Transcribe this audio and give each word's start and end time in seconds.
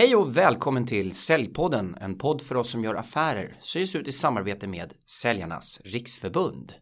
Hej 0.00 0.16
och 0.16 0.36
välkommen 0.36 0.86
till 0.86 1.14
Säljpodden, 1.14 1.96
en 2.00 2.18
podd 2.18 2.42
för 2.42 2.54
oss 2.54 2.70
som 2.70 2.84
gör 2.84 2.94
affärer, 2.94 3.56
syns 3.60 3.94
ut 3.94 4.08
i 4.08 4.12
samarbete 4.12 4.66
med 4.66 4.92
Säljarnas 5.06 5.80
Riksförbund. 5.84 6.74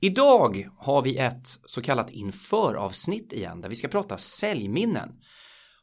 Idag 0.00 0.68
har 0.78 1.02
vi 1.02 1.16
ett 1.16 1.48
så 1.66 1.82
kallat 1.82 2.10
införavsnitt 2.10 3.32
igen 3.32 3.60
där 3.60 3.68
vi 3.68 3.74
ska 3.74 3.88
prata 3.88 4.18
säljminnen. 4.18 5.08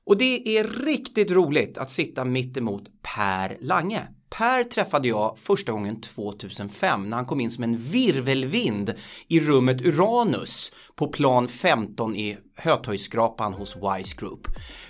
Och 0.05 0.17
det 0.17 0.57
är 0.57 0.85
riktigt 0.85 1.31
roligt 1.31 1.77
att 1.77 1.91
sitta 1.91 2.25
mitt 2.25 2.57
emot 2.57 2.83
Per 3.15 3.57
Lange. 3.59 4.07
Per 4.37 4.63
träffade 4.63 5.07
jag 5.07 5.37
första 5.37 5.71
gången 5.71 6.01
2005 6.01 7.09
när 7.09 7.17
han 7.17 7.25
kom 7.25 7.39
in 7.39 7.51
som 7.51 7.63
en 7.63 7.77
virvelvind 7.77 8.93
i 9.27 9.39
rummet 9.39 9.81
Uranus 9.81 10.71
på 10.95 11.07
plan 11.07 11.47
15 11.47 12.15
i 12.15 12.37
Hötorgsskrapan 12.55 13.53
hos 13.53 13.75
Wise 13.75 14.15
Group. 14.17 14.47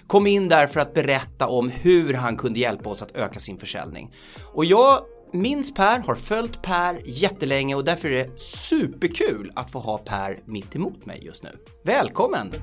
Kom 0.08 0.28
in 0.28 0.50
där 0.50 0.68
för 0.68 0.80
att 0.80 0.94
berätta 0.94 1.48
om 1.48 1.70
hur 1.70 2.14
han 2.14 2.38
kunde 2.38 2.60
hjälpa 2.60 2.90
oss 2.90 3.02
att 3.02 3.16
öka 3.16 3.40
sin 3.40 3.58
försäljning. 3.58 4.14
Och 4.54 4.66
jag 4.66 5.00
minns 5.34 5.74
Per, 5.74 6.00
har 6.00 6.16
följt 6.16 6.62
Per 6.62 7.02
jättelänge 7.06 7.76
och 7.76 7.86
därför 7.86 8.10
är 8.10 8.24
det 8.24 8.40
superkul 8.42 9.52
att 9.56 9.72
få 9.72 9.80
ha 9.80 9.98
Per 9.98 10.40
mitt 10.46 10.76
emot 10.76 11.06
mig 11.06 11.26
just 11.26 11.44
nu. 11.44 11.58
Välkommen! 11.84 12.54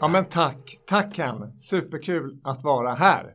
Ja 0.00 0.08
men 0.08 0.24
tack, 0.24 0.78
tack 0.86 1.14
Ken. 1.14 1.52
Superkul 1.60 2.40
att 2.44 2.62
vara 2.64 2.94
här. 2.94 3.34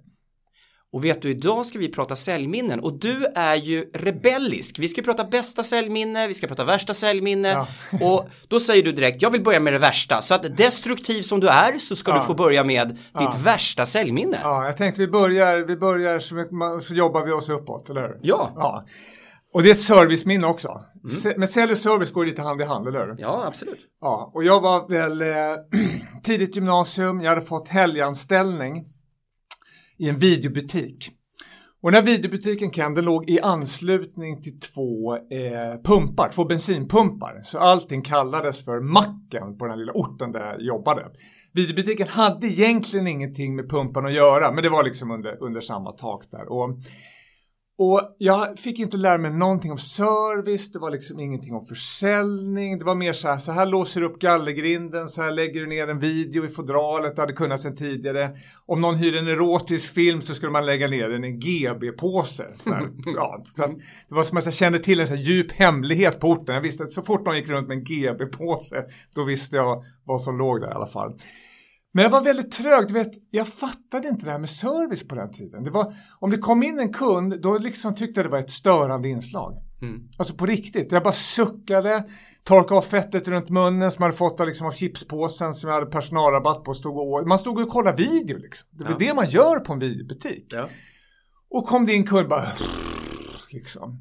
Och 0.93 1.05
vet 1.05 1.21
du, 1.21 1.29
idag 1.29 1.65
ska 1.65 1.79
vi 1.79 1.89
prata 1.91 2.15
säljminnen 2.15 2.79
och 2.79 2.99
du 2.99 3.25
är 3.35 3.55
ju 3.55 3.91
rebellisk. 3.93 4.79
Vi 4.79 4.87
ska 4.87 5.01
prata 5.01 5.23
bästa 5.23 5.63
säljminne, 5.63 6.27
vi 6.27 6.33
ska 6.33 6.47
prata 6.47 6.63
värsta 6.63 6.93
säljminne 6.93 7.49
Ja. 7.49 7.67
och 8.07 8.29
då 8.47 8.59
säger 8.59 8.83
du 8.83 8.91
direkt, 8.91 9.21
jag 9.21 9.29
vill 9.29 9.43
börja 9.43 9.59
med 9.59 9.73
det 9.73 9.79
värsta. 9.79 10.21
Så 10.21 10.33
att 10.35 10.57
destruktiv 10.57 11.21
som 11.21 11.39
du 11.39 11.47
är 11.47 11.77
så 11.77 11.95
ska 11.95 12.11
Ja. 12.11 12.17
du 12.19 12.23
få 12.23 12.33
börja 12.33 12.63
med 12.63 12.89
ditt 12.89 12.99
Ja. 13.13 13.33
värsta 13.43 13.85
säljminne. 13.85 14.39
Ja, 14.43 14.65
jag 14.65 14.77
tänkte 14.77 15.01
vi 15.01 15.07
börjar, 15.07 15.57
vi 15.57 15.75
börjar 15.75 16.19
så, 16.19 16.45
så 16.81 16.93
jobbar 16.93 17.25
vi 17.25 17.31
oss 17.31 17.49
uppåt, 17.49 17.89
eller 17.89 18.01
hur? 18.01 18.19
Ja. 18.21 18.51
ja. 18.55 18.85
Och 19.53 19.63
det 19.63 19.69
är 19.69 19.73
ett 19.73 19.81
serviceminne 19.81 20.47
också. 20.47 20.81
Se- 21.21 21.33
Men 21.37 21.47
sälj 21.47 21.71
och 21.71 21.77
service 21.77 22.11
går 22.11 22.25
lite 22.25 22.41
hand 22.41 22.61
i 22.61 22.63
hand, 22.63 22.87
eller 22.87 23.07
hur? 23.07 23.15
Ja, 23.17 23.43
absolut. 23.47 23.79
Ja, 24.01 24.31
och 24.33 24.43
jag 24.43 24.61
var 24.61 24.89
väl 24.89 25.21
eh, 25.21 25.27
tidigt 26.23 26.55
gymnasium, 26.55 27.21
jag 27.21 27.29
hade 27.29 27.41
fått 27.41 27.67
helganställning 27.67 28.85
i 29.97 30.09
en 30.09 30.19
videobutik. 30.19 31.09
Och 31.81 31.91
den 31.91 31.99
här 32.05 32.11
videobutiken 32.11 32.71
Ken, 32.71 32.93
den 32.93 33.05
låg 33.05 33.29
i 33.29 33.39
anslutning 33.39 34.41
till 34.41 34.59
två 34.59 35.15
eh, 35.15 35.81
pumpar, 35.83 36.29
två 36.33 36.45
bensinpumpar. 36.45 37.41
Så 37.43 37.59
allting 37.59 38.01
kallades 38.01 38.65
för 38.65 38.79
macken 38.79 39.57
på 39.57 39.65
den 39.65 39.69
här 39.71 39.77
lilla 39.77 39.91
orten 39.93 40.31
där 40.31 40.39
jag 40.39 40.61
jobbade. 40.61 41.05
Videobutiken 41.53 42.07
hade 42.07 42.47
egentligen 42.47 43.07
ingenting 43.07 43.55
med 43.55 43.69
pumpan 43.69 44.05
att 44.05 44.13
göra, 44.13 44.51
men 44.51 44.63
det 44.63 44.69
var 44.69 44.83
liksom 44.83 45.11
under, 45.11 45.43
under 45.43 45.61
samma 45.61 45.91
tak 45.91 46.23
där. 46.31 46.51
Och 46.51 46.69
och 47.77 48.15
jag 48.17 48.59
fick 48.59 48.79
inte 48.79 48.97
lära 48.97 49.17
mig 49.17 49.31
någonting 49.31 49.71
om 49.71 49.77
service, 49.77 50.71
det 50.71 50.79
var 50.79 50.91
liksom 50.91 51.19
ingenting 51.19 51.53
om 51.53 51.65
försäljning. 51.65 52.77
Det 52.79 52.85
var 52.85 52.95
mer 52.95 53.13
så 53.13 53.27
här, 53.27 53.37
så 53.37 53.51
här 53.51 53.65
låser 53.65 54.01
du 54.01 54.07
upp 54.07 54.19
gallergrinden, 54.19 55.07
så 55.07 55.21
här 55.21 55.31
lägger 55.31 55.61
du 55.61 55.67
ner 55.67 55.87
en 55.87 55.99
video 55.99 56.45
i 56.45 56.47
fodralet, 56.47 57.15
det 57.15 57.21
hade 57.21 57.33
kunnat 57.33 57.61
sedan 57.61 57.75
tidigare. 57.75 58.35
Om 58.65 58.81
någon 58.81 58.95
hyr 58.95 59.17
en 59.17 59.27
erotisk 59.27 59.93
film 59.93 60.21
så 60.21 60.33
skulle 60.33 60.51
man 60.51 60.65
lägga 60.65 60.87
ner 60.87 61.09
den 61.09 61.23
i 61.23 61.27
en 61.27 61.39
GB-påse. 61.39 62.51
Så 62.55 62.73
här, 62.73 62.89
ja, 63.15 63.41
så 63.45 63.67
det 64.09 64.15
var 64.15 64.23
som 64.23 64.37
att 64.37 64.45
jag 64.45 64.53
kände 64.53 64.79
till 64.79 64.99
en 64.99 65.07
så 65.07 65.15
djup 65.15 65.51
hemlighet 65.51 66.19
på 66.19 66.29
orten. 66.29 66.55
Jag 66.55 66.61
visste 66.61 66.83
att 66.83 66.91
så 66.91 67.01
fort 67.01 67.25
någon 67.25 67.35
gick 67.35 67.49
runt 67.49 67.67
med 67.67 67.77
en 67.77 67.83
GB-påse, 67.83 68.85
då 69.15 69.23
visste 69.23 69.55
jag 69.55 69.83
vad 70.03 70.21
som 70.21 70.37
låg 70.37 70.61
där 70.61 70.71
i 70.71 70.73
alla 70.73 70.87
fall. 70.87 71.13
Men 71.95 72.03
jag 72.03 72.09
var 72.09 72.23
väldigt 72.23 72.51
trög, 72.51 72.87
du 72.87 72.93
vet, 72.93 73.11
jag 73.31 73.47
fattade 73.47 74.07
inte 74.07 74.25
det 74.25 74.31
här 74.31 74.39
med 74.39 74.49
service 74.49 75.07
på 75.07 75.15
den 75.15 75.31
tiden. 75.31 75.63
Det 75.63 75.71
var, 75.71 75.93
om 76.19 76.29
det 76.31 76.37
kom 76.37 76.63
in 76.63 76.79
en 76.79 76.93
kund, 76.93 77.41
då 77.41 77.57
liksom 77.57 77.95
tyckte 77.95 78.19
jag 78.19 78.25
det 78.25 78.31
var 78.31 78.39
ett 78.39 78.49
störande 78.49 79.09
inslag. 79.09 79.53
Alltså 80.17 80.35
på 80.35 80.45
riktigt. 80.45 80.91
Jag 80.91 81.03
bara 81.03 81.13
suckade, 81.13 82.03
torkade 82.43 82.77
av 82.77 82.81
fettet 82.81 83.27
runt 83.27 83.49
munnen 83.49 83.91
som 83.91 84.01
jag 84.03 84.07
hade 84.07 84.17
fått 84.17 84.39
av, 84.39 84.47
liksom, 84.47 84.67
av 84.67 84.71
chipspåsen 84.71 85.53
som 85.53 85.69
jag 85.69 85.75
hade 85.79 85.91
personalrabatt 85.91 86.63
på. 86.63 86.73
Stod 86.73 86.97
och, 86.97 87.27
man 87.27 87.39
stod 87.39 87.59
och 87.59 87.69
kollade 87.69 88.03
video 88.03 88.37
liksom. 88.37 88.67
Det 88.71 88.83
var 88.83 88.91
Ja. 88.91 88.97
det 88.99 89.13
man 89.13 89.29
gör 89.29 89.59
på 89.59 89.73
en 89.73 89.79
videobutik. 89.79 90.45
Ja. 90.49 90.69
Och 91.49 91.65
kom 91.67 91.85
det 91.85 91.93
in 91.93 92.07
kund 92.07 92.29
bara 92.29 92.47
liksom. 93.51 93.99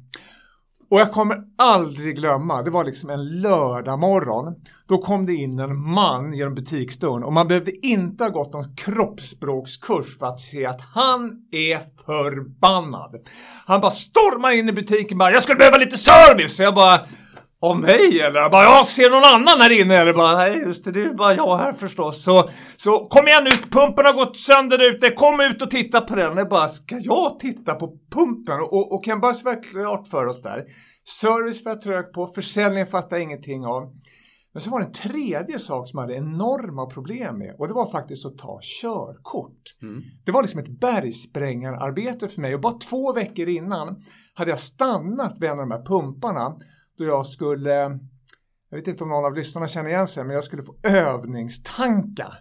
Och 0.93 0.99
jag 0.99 1.11
kommer 1.11 1.37
aldrig 1.57 2.15
glömma, 2.15 2.61
det 2.61 2.71
var 2.71 2.83
liksom 2.83 3.09
en 3.09 3.41
lördag 3.41 3.99
morgon. 3.99 4.55
Då 4.87 4.97
kom 4.97 5.25
det 5.25 5.33
in 5.33 5.59
en 5.59 5.77
man 5.77 6.33
genom 6.33 6.55
butiksdörren 6.55 7.23
och 7.23 7.33
man 7.33 7.47
behövde 7.47 7.85
inte 7.85 8.23
ha 8.23 8.29
gått 8.29 8.53
någon 8.53 8.75
kroppsspråkskurs 8.75 10.17
för 10.19 10.25
att 10.25 10.39
se 10.39 10.65
att 10.65 10.81
han 10.93 11.31
är 11.51 11.79
förbannad. 12.05 13.15
Han 13.65 13.81
bara 13.81 13.91
stormar 13.91 14.51
in 14.51 14.69
i 14.69 14.71
butiken 14.71 15.15
och 15.15 15.19
bara, 15.19 15.31
jag 15.31 15.43
skulle 15.43 15.57
behöva 15.57 15.77
lite 15.77 15.97
service! 15.97 16.55
Så 16.55 16.63
jag 16.63 16.75
bara, 16.75 16.99
av 17.63 17.79
mig 17.79 18.21
eller? 18.21 18.39
Jag 18.39 18.51
bara, 18.51 18.63
jag 18.63 18.85
ser 18.85 19.09
någon 19.09 19.23
annan 19.23 19.61
här 19.61 19.81
inne 19.81 19.95
eller? 19.95 20.13
Bara, 20.13 20.37
nej 20.37 20.57
just 20.57 20.85
det, 20.85 20.91
det 20.91 21.01
är 21.03 21.13
bara 21.13 21.35
jag 21.35 21.57
här 21.57 21.73
förstås. 21.73 22.23
Så, 22.23 22.49
så 22.77 23.07
kom 23.07 23.27
igen 23.27 23.47
ut, 23.47 23.71
pumpen 23.71 24.05
har 24.05 24.13
gått 24.13 24.37
sönder 24.37 24.81
ute, 24.89 25.09
kom 25.09 25.39
ut 25.41 25.61
och 25.61 25.69
titta 25.69 26.01
på 26.01 26.15
den. 26.15 26.37
Jag 26.37 26.49
bara, 26.49 26.67
ska 26.67 26.97
jag 26.99 27.39
titta 27.39 27.75
på 27.75 27.97
pumpen? 28.11 28.59
Och, 28.59 28.93
och 28.93 29.03
kan 29.03 29.19
bara 29.19 29.33
så 29.33 29.45
vara 29.45 29.55
klart 29.55 30.07
för 30.07 30.25
oss 30.25 30.41
där. 30.41 30.63
Service 31.21 31.65
var 31.65 31.71
jag 31.71 31.81
trög 31.81 32.13
på, 32.13 32.27
försäljning 32.27 32.85
fattade 32.85 33.15
jag 33.15 33.23
ingenting 33.23 33.65
av. 33.65 33.83
Men 34.53 34.61
så 34.61 34.69
var 34.69 34.79
det 34.79 34.85
en 34.85 35.11
tredje 35.11 35.59
sak 35.59 35.89
som 35.89 35.97
jag 35.97 36.03
hade 36.03 36.15
enorma 36.15 36.85
problem 36.85 37.37
med 37.37 37.55
och 37.59 37.67
det 37.67 37.73
var 37.73 37.91
faktiskt 37.91 38.25
att 38.25 38.37
ta 38.37 38.59
körkort. 38.81 39.61
Det 40.25 40.31
var 40.31 40.41
liksom 40.41 40.59
ett 40.59 40.79
bergsprängararbete 40.79 42.27
för 42.27 42.41
mig 42.41 42.55
och 42.55 42.61
bara 42.61 42.73
två 42.73 43.13
veckor 43.13 43.47
innan 43.47 43.95
hade 44.33 44.49
jag 44.49 44.59
stannat 44.59 45.37
vid 45.39 45.49
en 45.49 45.59
av 45.59 45.67
de 45.67 45.71
här 45.71 45.85
pumparna 45.85 46.57
då 46.97 47.03
jag 47.03 47.27
skulle, 47.27 47.73
jag 48.69 48.77
vet 48.77 48.87
inte 48.87 49.03
om 49.03 49.09
någon 49.09 49.25
av 49.25 49.35
lyssnarna 49.35 49.67
känner 49.67 49.89
igen 49.89 50.07
sig, 50.07 50.23
men 50.23 50.33
jag 50.33 50.43
skulle 50.43 50.63
få 50.63 50.75
övningstanka. 50.83 52.33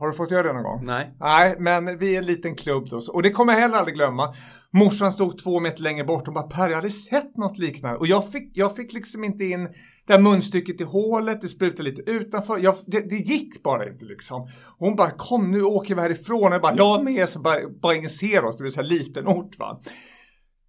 Har 0.00 0.06
du 0.06 0.12
fått 0.12 0.30
göra 0.30 0.42
det 0.42 0.52
någon 0.52 0.62
gång? 0.62 0.86
Nej. 0.86 1.14
Nej, 1.20 1.56
men 1.58 1.98
vi 1.98 2.14
är 2.14 2.18
en 2.18 2.26
liten 2.26 2.54
klubb 2.54 2.88
då. 2.90 3.00
Och 3.12 3.22
det 3.22 3.30
kommer 3.30 3.52
jag 3.52 3.60
heller 3.60 3.76
aldrig 3.76 3.94
glömma. 3.94 4.34
Morsan 4.70 5.12
stod 5.12 5.38
två 5.38 5.60
meter 5.60 5.82
längre 5.82 6.04
bort 6.04 6.28
och 6.28 6.34
bara 6.34 6.46
Per, 6.46 6.68
jag 6.68 6.76
hade 6.76 6.90
sett 6.90 7.36
något 7.36 7.58
liknande. 7.58 7.98
Och 7.98 8.06
jag 8.06 8.32
fick, 8.32 8.50
jag 8.54 8.76
fick 8.76 8.92
liksom 8.92 9.24
inte 9.24 9.44
in 9.44 9.68
det 10.06 10.12
här 10.12 10.20
munstycket 10.20 10.80
i 10.80 10.84
hålet, 10.84 11.40
det 11.40 11.48
sprutade 11.48 11.82
lite 11.82 12.10
utanför. 12.10 12.58
Jag, 12.58 12.74
det, 12.86 13.00
det 13.00 13.16
gick 13.16 13.62
bara 13.62 13.88
inte 13.88 14.04
liksom. 14.04 14.42
Och 14.78 14.86
hon 14.86 14.96
bara, 14.96 15.10
kom 15.10 15.50
nu 15.50 15.62
åker 15.62 15.94
vi 15.94 16.00
härifrån. 16.00 16.46
Och 16.46 16.54
jag 16.54 16.62
bara, 16.62 16.74
jag 16.74 17.04
med. 17.04 17.28
Så 17.28 17.40
bara, 17.40 17.58
bara 17.82 17.94
ingen 17.94 18.08
ser 18.08 18.44
oss, 18.44 18.56
det 18.56 18.64
vill 18.64 18.72
säga 18.72 18.86
liten 18.86 19.26
ort 19.26 19.58
va. 19.58 19.80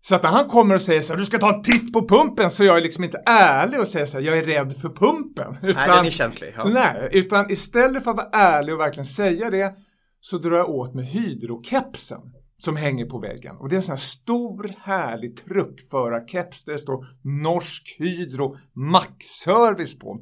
Så 0.02 0.16
att 0.16 0.24
när 0.24 0.30
han 0.30 0.48
kommer 0.48 0.76
och 0.76 0.82
säger 0.82 1.02
så 1.02 1.14
här, 1.14 1.18
du 1.18 1.26
ska 1.26 1.38
ta 1.38 1.56
en 1.56 1.62
titt 1.62 1.94
på 1.94 2.08
pumpen, 2.08 2.52
så 2.52 2.64
jag 2.64 2.78
är 2.78 2.82
liksom 2.82 3.04
inte 3.04 3.24
ärlig 3.26 3.80
och 3.80 3.88
säger 3.88 4.06
så 4.06 4.18
här, 4.18 4.26
jag 4.26 4.38
är 4.38 4.44
rädd 4.44 4.78
för 4.78 4.90
pumpen. 4.90 5.58
Utan, 5.64 5.88
Nej, 5.88 5.98
den 5.98 6.06
är 6.06 6.10
känslig. 6.10 6.54
Ja. 6.58 6.64
Nej, 6.64 7.10
utan 7.12 7.52
istället 7.52 8.04
för 8.04 8.12
att 8.12 8.18
vara 8.18 8.30
ärlig 8.30 8.74
och 8.74 8.80
verkligen 8.80 9.06
säga 9.06 9.50
det 9.50 9.74
så 10.22 10.38
drar 10.38 10.58
jag 10.58 10.70
åt 10.70 10.94
med 10.94 11.06
hydrokepsen 11.06 12.20
som 12.58 12.76
hänger 12.76 13.06
på 13.06 13.20
väggen. 13.20 13.56
Och 13.58 13.70
det 13.70 13.74
är 13.74 13.78
en 13.78 13.84
sån 13.84 13.92
här 13.92 13.98
stor 13.98 14.72
härlig 14.80 15.46
truckförarkeps 15.46 16.66
där 16.66 16.74
det 16.74 16.80
står 16.80 17.06
Norsk 17.44 17.96
Hydro 18.00 18.58
Max-service 18.76 20.00
på. 20.00 20.22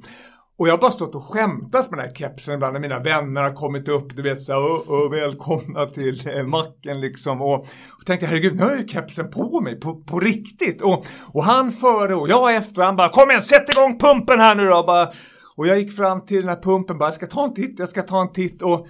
Och 0.59 0.68
jag 0.68 0.74
har 0.74 0.78
bara 0.78 0.92
stått 0.92 1.16
och 1.16 1.24
skämtat 1.24 1.92
med 1.92 2.00
den 2.00 2.08
här 2.08 2.16
kepsen 2.16 2.53
ibland 2.53 2.74
när 2.74 2.80
mina 2.80 3.00
vänner 3.00 3.44
har 3.44 3.53
kommit 3.53 3.88
upp, 3.88 4.16
du 4.16 4.22
vet 4.22 4.42
så 4.42 4.52
här, 4.53 4.59
"Åh, 4.92 5.12
välkomna 5.12 5.86
till 5.86 6.30
eh, 6.30 6.44
macken 6.44 7.02
liksom. 7.02 7.42
Och, 7.42 7.56
och 8.00 8.06
tänkte, 8.06 8.25
herregud, 8.25 8.56
nu 8.56 8.64
har 8.64 8.69
jag 8.69 8.80
ju 8.80 8.88
kepsen 8.88 9.30
på 9.30 9.62
mig 9.62 9.80
på, 9.80 9.96
på 10.03 10.19
riktigt. 10.19 10.81
Och, 10.81 11.06
och 11.34 11.44
han 11.44 11.72
före 11.72 12.16
och 12.16 12.30
jag 12.30 12.56
efter, 12.56 12.84
han 12.84 12.96
bara, 12.96 13.10
kom 13.10 13.30
igen, 13.30 13.42
sätt 13.42 13.69
igång 13.69 14.00
pumpen 14.00 14.39
här 14.39 14.56
nu 14.56 14.66
då. 14.66 14.84
Bara, 14.84 15.12
och 15.56 15.68
jag 15.68 15.80
gick 15.80 15.95
fram 15.95 16.25
till 16.25 16.39
den 16.39 16.50
här 16.50 16.62
pumpen, 16.62 16.98
bara, 16.98 17.06
jag 17.06 17.13
ska 17.13 17.28
ta 17.28 17.44
en 17.44 17.54
titt, 17.54 17.80
jag 17.80 17.89
ska 17.89 18.01
ta 18.01 18.22
en 18.22 18.31
titt. 18.34 18.62
Och, 18.62 18.88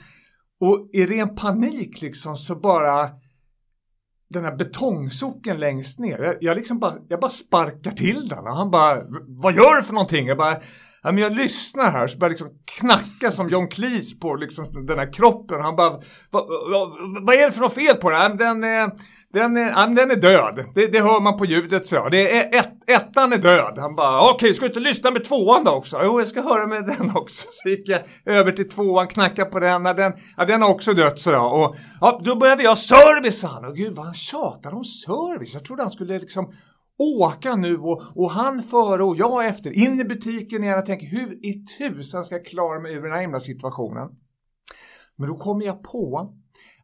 och 0.62 0.90
i 0.94 1.06
ren 1.06 1.36
panik 1.36 2.02
liksom 2.02 2.36
så 2.36 2.56
bara 2.56 3.10
den 4.30 4.44
här 4.44 4.56
betongsocken 4.56 5.60
längst 5.60 6.00
ner. 6.00 6.20
Jag, 6.20 6.36
jag 6.42 6.58
liksom 6.58 6.80
bara, 6.80 6.94
jag 7.08 7.20
bara 7.20 7.32
sparkar 7.32 7.92
till 7.92 8.28
den 8.28 8.40
och 8.40 8.56
han 8.56 8.72
bara, 8.72 9.02
vad 9.28 9.56
gör 9.56 9.76
du 9.76 9.84
för 9.84 9.94
någonting? 9.94 10.28
Jag 10.28 10.38
bara, 10.38 10.58
ja, 11.04 11.12
men 11.12 11.24
jag 11.24 11.36
lyssnar 11.36 11.92
här, 11.92 12.08
så 12.08 12.18
börjar 12.18 12.30
liksom 12.30 12.50
knacka 12.80 13.32
som 13.32 13.48
John 13.50 13.68
Cleese 13.68 14.20
på 14.20 14.36
liksom 14.36 14.66
den 14.88 15.00
här 15.00 15.14
kroppen. 15.14 15.62
Han 15.62 15.76
bara, 15.76 15.90
vad, 16.32 16.48
vad, 16.72 16.90
vad 17.26 17.36
är 17.36 17.46
det 17.46 17.52
för 17.52 17.62
något 17.62 17.74
fel 17.74 17.96
på 17.96 18.10
den? 18.10 18.32
Eh, 18.32 18.38
den 18.38 18.64
är, 18.64 18.92
den 19.34 19.58
är, 19.58 19.70
ja, 19.70 19.86
men 19.86 19.96
den 19.96 20.12
är 20.12 20.16
död. 20.16 20.66
Det, 20.76 20.88
det 20.88 21.02
hör 21.02 21.20
man 21.20 21.38
på 21.38 21.46
ljudet 21.46 21.86
så. 21.86 22.10
Det 22.10 22.38
är 22.38 22.60
ett, 22.60 22.72
ettan 22.88 23.34
är 23.34 23.38
död. 23.38 23.74
Han 23.78 23.96
bara, 23.96 24.30
okej, 24.32 24.54
ska 24.54 24.66
du 24.66 24.68
inte 24.68 24.80
lyssna 24.80 25.12
med 25.12 25.26
tvåan 25.26 25.64
då 25.64 25.72
också? 25.72 26.00
Jo, 26.04 26.20
jag 26.20 26.28
ska 26.28 26.42
höra 26.42 26.68
med 26.68 26.86
den 26.86 27.12
också. 27.16 27.48
Så 27.52 27.70
gick 27.70 27.90
jag 27.90 28.02
över 28.26 28.52
till 28.52 28.70
tvåan, 28.70 29.08
knackade 29.08 29.50
på 29.50 29.60
den. 29.60 29.86
Ja, 29.86 29.94
den, 29.94 30.14
ja, 30.38 30.46
den 30.46 30.62
har 30.62 30.70
också 30.70 30.94
dött, 30.94 31.20
så 31.20 31.30
jag. 31.30 31.54
Och 31.54 31.76
ja, 32.02 32.22
då 32.24 32.36
började 32.36 32.64
jag 32.64 32.78
service, 32.78 33.40
sa 33.40 33.48
han. 33.48 33.66
Och 33.66 33.76
gud 33.76 33.96
vad 33.96 34.06
han 34.06 34.14
tjatar 34.14 34.76
om 34.76 34.84
service. 34.84 35.54
Jag 35.54 35.66
trodde 35.66 35.84
han 35.84 35.92
skulle 35.92 36.20
liksom 36.20 36.52
åka 37.00 37.56
nu 37.56 37.78
och, 37.78 38.02
och 38.16 38.32
han 38.32 38.64
före 38.64 39.04
och 39.04 39.16
jag 39.16 39.48
efter 39.48 39.72
in 39.72 40.00
i 40.00 40.04
butiken 40.04 40.64
igen 40.64 40.80
och 40.80 40.86
tänker 40.86 41.08
hur 41.08 41.46
i 41.46 41.66
tusan 41.78 42.24
ska 42.24 42.36
jag 42.36 42.46
klara 42.46 42.80
mig 42.80 42.94
ur 42.94 43.02
den 43.02 43.12
här 43.12 43.22
himla 43.22 43.40
situationen? 43.40 44.10
Men 45.16 45.28
då 45.28 45.38
kommer 45.38 45.66
jag 45.66 45.84
på 45.84 46.34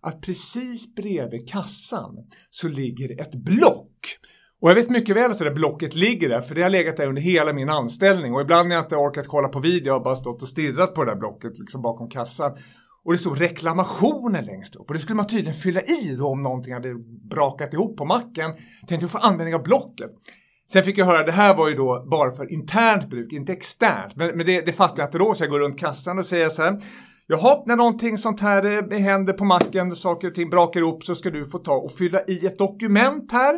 att 0.01 0.21
precis 0.21 0.95
bredvid 0.95 1.49
kassan 1.49 2.15
så 2.49 2.67
ligger 2.67 3.21
ett 3.21 3.35
block. 3.35 4.17
Och 4.61 4.69
jag 4.69 4.75
vet 4.75 4.89
mycket 4.89 5.15
väl 5.15 5.31
att 5.31 5.37
det 5.37 5.43
där 5.43 5.55
blocket 5.55 5.95
ligger 5.95 6.29
där, 6.29 6.41
för 6.41 6.55
det 6.55 6.63
har 6.63 6.69
legat 6.69 6.97
där 6.97 7.07
under 7.07 7.21
hela 7.21 7.53
min 7.53 7.69
anställning. 7.69 8.33
Och 8.33 8.41
ibland 8.41 8.69
när 8.69 8.75
jag 8.75 8.85
inte 8.85 8.95
orkat 8.95 9.27
kolla 9.27 9.47
på 9.47 9.59
video 9.59 9.91
har 9.91 9.95
jag 9.95 10.03
bara 10.03 10.15
stått 10.15 10.41
och 10.41 10.47
stirrat 10.47 10.95
på 10.95 11.03
det 11.03 11.11
där 11.11 11.19
blocket 11.19 11.59
liksom 11.59 11.81
bakom 11.81 12.09
kassan. 12.09 12.57
Och 13.05 13.11
det 13.11 13.17
stod 13.17 13.41
reklamationer 13.41 14.41
längst 14.41 14.75
upp 14.75 14.87
och 14.87 14.93
det 14.93 14.99
skulle 14.99 15.15
man 15.15 15.27
tydligen 15.27 15.53
fylla 15.53 15.81
i 15.81 16.15
då 16.19 16.27
om 16.27 16.39
någonting 16.39 16.73
hade 16.73 16.95
brakat 17.29 17.73
ihop 17.73 17.97
på 17.97 18.05
macken. 18.05 18.51
Tänkte 18.87 19.03
jag 19.03 19.11
få 19.11 19.17
användning 19.17 19.55
av 19.55 19.63
blocket. 19.63 20.11
Sen 20.71 20.83
fick 20.83 20.97
jag 20.97 21.05
höra 21.05 21.19
att 21.19 21.25
det 21.25 21.31
här 21.31 21.55
var 21.55 21.69
ju 21.69 21.75
då 21.75 22.07
bara 22.11 22.31
för 22.31 22.53
internt 22.53 23.09
bruk, 23.09 23.33
inte 23.33 23.53
externt. 23.53 24.15
Men, 24.15 24.37
men 24.37 24.45
det, 24.45 24.61
det 24.61 24.73
fattar 24.73 24.97
jag 24.97 25.07
inte 25.07 25.17
då 25.17 25.33
så 25.33 25.43
jag 25.43 25.51
går 25.51 25.59
runt 25.59 25.79
kassan 25.79 26.17
och 26.17 26.25
säger 26.25 26.49
så 26.49 26.63
här. 26.63 26.79
Jaha, 27.27 27.63
när 27.65 27.75
någonting 27.75 28.17
sånt 28.17 28.41
här 28.41 28.93
eh, 28.93 28.99
händer 28.99 29.33
på 29.33 29.45
macken, 29.45 29.95
saker 29.95 30.27
och 30.27 30.35
ting 30.35 30.49
brakar 30.49 30.79
ihop 30.79 31.03
så 31.03 31.15
ska 31.15 31.29
du 31.29 31.45
få 31.45 31.57
ta 31.57 31.73
och 31.73 31.91
fylla 31.91 32.21
i 32.27 32.45
ett 32.45 32.57
dokument 32.57 33.31
här. 33.31 33.55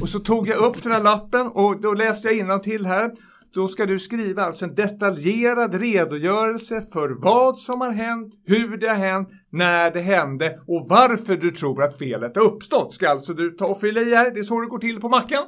Och 0.00 0.08
så 0.08 0.18
tog 0.18 0.48
jag 0.48 0.58
upp 0.58 0.82
den 0.82 0.92
här 0.92 1.02
lappen 1.02 1.46
och 1.46 1.80
då 1.80 1.94
läste 1.94 2.28
jag 2.28 2.62
till 2.62 2.86
här. 2.86 3.10
Då 3.56 3.68
ska 3.68 3.86
du 3.86 3.98
skriva 3.98 4.42
alltså 4.42 4.64
en 4.64 4.74
detaljerad 4.74 5.74
redogörelse 5.74 6.82
för 6.92 7.08
vad 7.08 7.58
som 7.58 7.80
har 7.80 7.90
hänt, 7.90 8.34
hur 8.46 8.76
det 8.76 8.88
har 8.88 8.94
hänt, 8.94 9.28
när 9.52 9.90
det 9.90 10.00
hände 10.00 10.58
och 10.66 10.86
varför 10.88 11.36
du 11.36 11.50
tror 11.50 11.82
att 11.82 11.98
felet 11.98 12.36
har 12.36 12.42
uppstått. 12.42 12.92
Ska 12.92 13.08
alltså 13.08 13.34
du 13.34 13.50
ta 13.50 13.66
och 13.66 13.80
fylla 13.80 14.00
i 14.00 14.14
här. 14.14 14.30
Det 14.30 14.40
är 14.40 14.42
så 14.42 14.60
det 14.60 14.66
går 14.66 14.78
till 14.78 15.00
på 15.00 15.08
macken. 15.08 15.42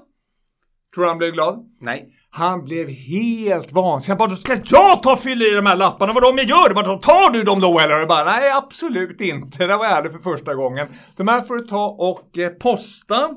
Tror 0.94 1.04
du 1.04 1.08
han 1.08 1.18
blev 1.18 1.32
glad? 1.32 1.66
Nej. 1.80 2.08
Han 2.30 2.64
blev 2.64 2.88
helt 2.88 3.72
vansinnig. 3.72 4.18
Han 4.18 4.28
bara, 4.28 4.36
ska 4.36 4.56
jag 4.64 5.02
ta 5.02 5.12
och 5.12 5.18
fylla 5.18 5.44
i 5.44 5.54
de 5.54 5.66
här 5.66 5.76
lapparna? 5.76 6.12
Vadå 6.12 6.28
om 6.28 6.38
jag 6.38 6.46
gör? 6.46 6.74
Bara, 6.74 6.98
tar 6.98 7.32
du 7.32 7.42
dem 7.42 7.60
då 7.60 7.80
eller? 7.80 7.98
Jag 7.98 8.08
bara, 8.08 8.24
nej 8.24 8.50
absolut 8.50 9.20
inte. 9.20 9.66
Det 9.66 9.76
var 9.76 9.86
ärligt 9.86 10.12
för 10.12 10.18
första 10.18 10.54
gången. 10.54 10.86
De 11.16 11.28
här 11.28 11.40
får 11.40 11.56
du 11.56 11.66
ta 11.66 11.86
och 11.88 12.38
eh, 12.38 12.48
posta 12.48 13.30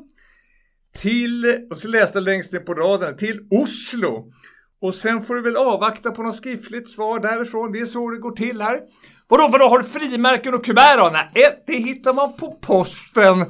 till, 0.97 1.67
och 1.71 1.77
så 1.77 1.87
läste 1.87 2.17
jag 2.17 2.23
längst 2.23 2.53
ner 2.53 2.59
på 2.59 2.73
raden, 2.73 3.17
till 3.17 3.39
Oslo. 3.49 4.31
Och 4.81 4.95
sen 4.95 5.21
får 5.21 5.35
du 5.35 5.41
väl 5.41 5.57
avvakta 5.57 6.11
på 6.11 6.23
något 6.23 6.35
skriftligt 6.35 6.89
svar 6.89 7.19
därifrån. 7.19 7.71
Det 7.71 7.79
är 7.79 7.85
så 7.85 8.09
det 8.09 8.17
går 8.17 8.31
till 8.31 8.61
här. 8.61 8.79
Vadå, 9.27 9.47
vadå, 9.47 9.67
har 9.67 9.79
du 9.79 9.85
frimärken 9.85 10.53
och 10.53 10.65
kuvert 10.65 10.97
då? 10.97 11.09
Nej, 11.13 11.63
det 11.67 11.73
hittar 11.73 12.13
man 12.13 12.33
på 12.33 12.57
posten. 12.61 13.45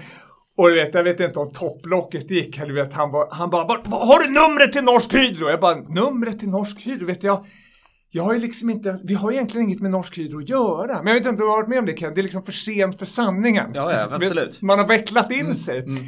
Och 0.57 0.69
du 0.69 0.75
vet, 0.75 0.93
jag 0.93 1.03
vet 1.03 1.19
inte 1.19 1.39
om 1.39 1.53
topplocket 1.53 2.31
gick. 2.31 2.57
Du 2.57 2.73
vet, 2.73 2.93
han, 2.93 3.11
bara, 3.11 3.27
han 3.31 3.49
bara, 3.49 3.63
har 3.89 4.19
du 4.19 4.29
numret 4.29 4.71
till 4.73 4.83
Norsk 4.83 5.13
Hydro? 5.13 5.49
Jag 5.49 5.59
bara, 5.59 5.75
numret 5.75 6.39
till 6.39 6.49
Norsk 6.49 6.85
Hydro? 6.85 7.07
Vet 7.07 7.23
jag, 7.23 7.45
jag 8.09 8.23
har 8.23 8.33
ju 8.33 8.39
liksom 8.39 8.69
inte, 8.69 8.97
vi 9.03 9.13
har 9.13 9.31
egentligen 9.31 9.67
inget 9.67 9.81
med 9.81 9.91
Norsk 9.91 10.17
Hydro 10.17 10.39
att 10.39 10.49
göra. 10.49 11.03
Men 11.03 11.07
jag 11.07 11.13
vet 11.13 11.17
inte 11.17 11.29
om 11.29 11.35
du 11.35 11.43
har 11.43 11.57
varit 11.57 11.69
med 11.69 11.79
om 11.79 11.85
det 11.85 11.93
Ken? 11.93 12.13
Det 12.13 12.21
är 12.21 12.23
liksom 12.23 12.43
för 12.43 12.51
sent 12.51 12.99
för 12.99 13.05
sanningen. 13.05 13.71
Ja, 13.73 13.91
ja, 13.93 14.07
absolut. 14.11 14.61
Man 14.61 14.79
har 14.79 14.87
vecklat 14.87 15.31
in 15.31 15.39
mm, 15.39 15.53
sig. 15.53 15.79
Mm. 15.79 16.03